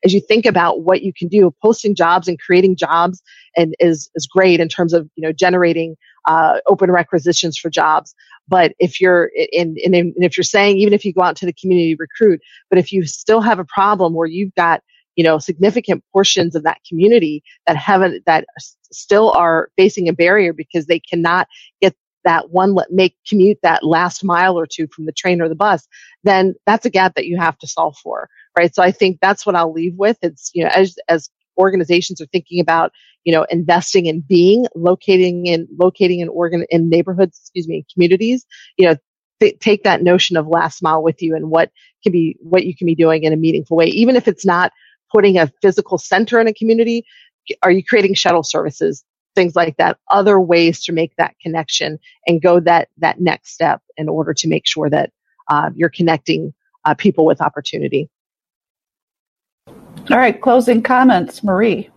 [0.04, 3.22] as you think about what you can do, posting jobs and creating jobs
[3.56, 8.14] and is is great in terms of you know generating uh, open requisitions for jobs.
[8.48, 11.46] But if you're in, in, in if you're saying even if you go out to
[11.46, 12.40] the community recruit,
[12.70, 14.82] but if you still have a problem where you've got
[15.16, 18.46] you know significant portions of that community that haven't that
[18.92, 21.48] still are facing a barrier because they cannot
[21.80, 21.94] get
[22.24, 25.54] that one let make commute that last mile or two from the train or the
[25.54, 25.88] bus
[26.22, 28.74] then that's a gap that you have to solve for right?
[28.74, 30.18] So i think that's what i'll leave with.
[30.22, 32.92] It's you know as as organizations are thinking about
[33.24, 37.84] you know investing in being locating in locating in organ in neighborhoods excuse me in
[37.94, 38.46] communities
[38.78, 38.96] you know
[39.40, 41.70] th- take that notion of last mile with you and what
[42.02, 43.86] can be what you can be doing in a meaningful way.
[43.86, 44.72] Even if it's not
[45.12, 47.04] putting a physical center in a community
[47.62, 49.04] are you creating shuttle services
[49.34, 53.80] things like that other ways to make that connection and go that that next step
[53.96, 55.10] in order to make sure that
[55.48, 56.52] uh, you're connecting
[56.84, 58.08] uh, people with opportunity
[60.10, 61.90] all right closing comments marie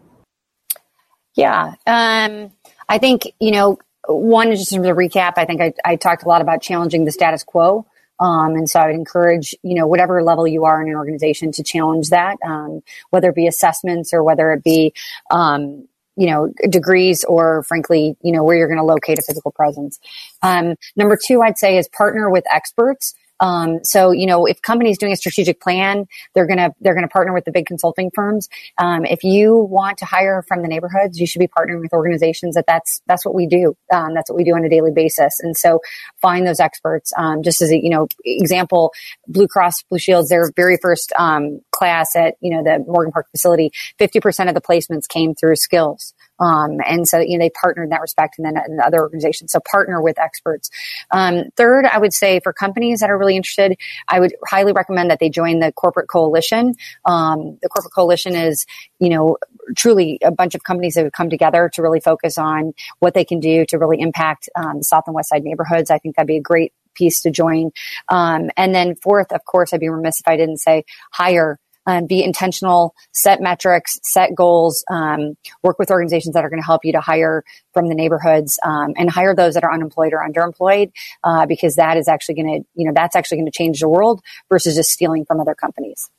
[1.40, 1.76] yeah.
[1.88, 2.52] Um,
[2.90, 6.24] I think, you know, one, is just in the recap, I think I, I talked
[6.24, 7.86] a lot about challenging the status quo.
[8.20, 11.54] Um, and so I would encourage, you know, whatever level you are in an organization
[11.54, 12.82] to challenge that, um,
[13.12, 14.94] whether it be assessments or whether it be,
[15.32, 15.88] um,
[16.18, 19.98] you know, degrees or frankly, you know, where you're going to locate a physical presence.
[20.42, 23.14] Um, number two, I'd say is partner with experts.
[23.40, 27.34] Um, so, you know, if companies doing a strategic plan, they're gonna they're gonna partner
[27.34, 28.50] with the big consulting firms.
[28.78, 32.56] Um, if you want to hire from the neighborhoods, you should be partnering with organizations
[32.56, 33.76] that that's that's what we do.
[33.92, 35.40] Um, that's what we do on a daily basis.
[35.40, 35.80] And so,
[36.22, 37.12] find those experts.
[37.18, 38.94] Um, just as a you know example,
[39.28, 43.28] Blue Cross Blue Shields, their very first um, class at you know the Morgan Park
[43.32, 46.14] facility, fifty percent of the placements came through skills.
[46.40, 49.52] Um, and so, you know, they partner in that respect and then in other organizations.
[49.52, 50.70] So partner with experts.
[51.12, 53.78] Um, third, I would say for companies that are really interested,
[54.08, 56.76] I would highly recommend that they join the corporate coalition.
[57.06, 58.66] Um, the corporate coalition is,
[59.00, 59.38] you know,
[59.76, 63.26] truly a bunch of companies that have come together to really focus on what they
[63.26, 65.92] can do to really impact um, the South and West Side neighborhoods.
[65.92, 67.72] I think that'd be a great piece to join.
[68.08, 71.60] Um, and then fourth, of course, I'd be remiss if I didn't say hire
[71.90, 76.66] um, be intentional, set metrics, set goals, um, work with organizations that are going to
[76.66, 80.20] help you to hire from the neighborhoods um, and hire those that are unemployed or
[80.20, 80.92] underemployed
[81.24, 83.90] uh, because that is actually going to, you know, that's actually going to change the
[83.90, 86.12] world versus just stealing from other companies.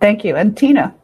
[0.00, 0.34] Thank you.
[0.34, 0.94] And Tina.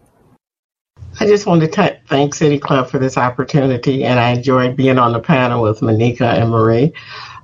[1.20, 4.98] I just wanted to t- thank City Club for this opportunity, and I enjoyed being
[4.98, 6.92] on the panel with Monika and Marie.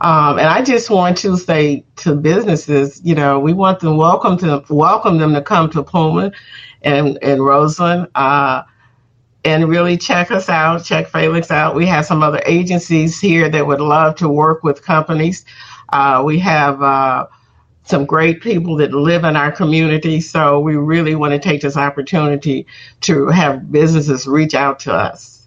[0.02, 4.36] Um, and I just want to say to businesses, you know, we want them welcome
[4.38, 6.32] to welcome them to come to Pullman
[6.82, 8.64] and and Roseland, uh,
[9.44, 11.76] and really check us out, check Phalanx out.
[11.76, 15.44] We have some other agencies here that would love to work with companies.
[15.92, 17.28] Uh, we have uh,
[17.84, 21.76] some great people that live in our community, so we really want to take this
[21.76, 22.66] opportunity
[23.02, 25.46] to have businesses reach out to us.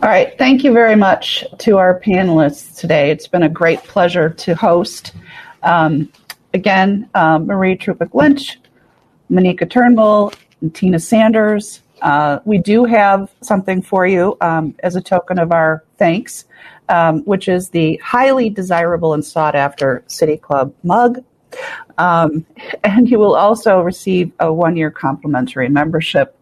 [0.00, 0.38] All right.
[0.38, 3.10] Thank you very much to our panelists today.
[3.10, 5.12] It's been a great pleasure to host.
[5.64, 6.12] Um,
[6.54, 8.60] again, um, Marie Trzupek Lynch,
[9.28, 11.82] Monika Turnbull, and Tina Sanders.
[12.00, 16.44] Uh, we do have something for you um, as a token of our thanks,
[16.88, 21.24] um, which is the highly desirable and sought after City Club mug.
[21.98, 22.46] Um,
[22.84, 26.38] and you will also receive a one year complimentary membership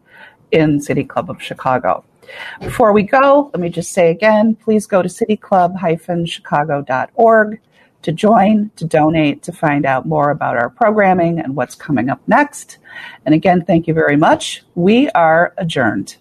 [0.53, 2.05] in City Club of Chicago.
[2.61, 7.61] Before we go, let me just say again please go to cityclub-chicago.org
[8.03, 12.21] to join, to donate, to find out more about our programming and what's coming up
[12.29, 12.79] next.
[13.25, 14.63] And again, thank you very much.
[14.77, 16.17] We are adjourned.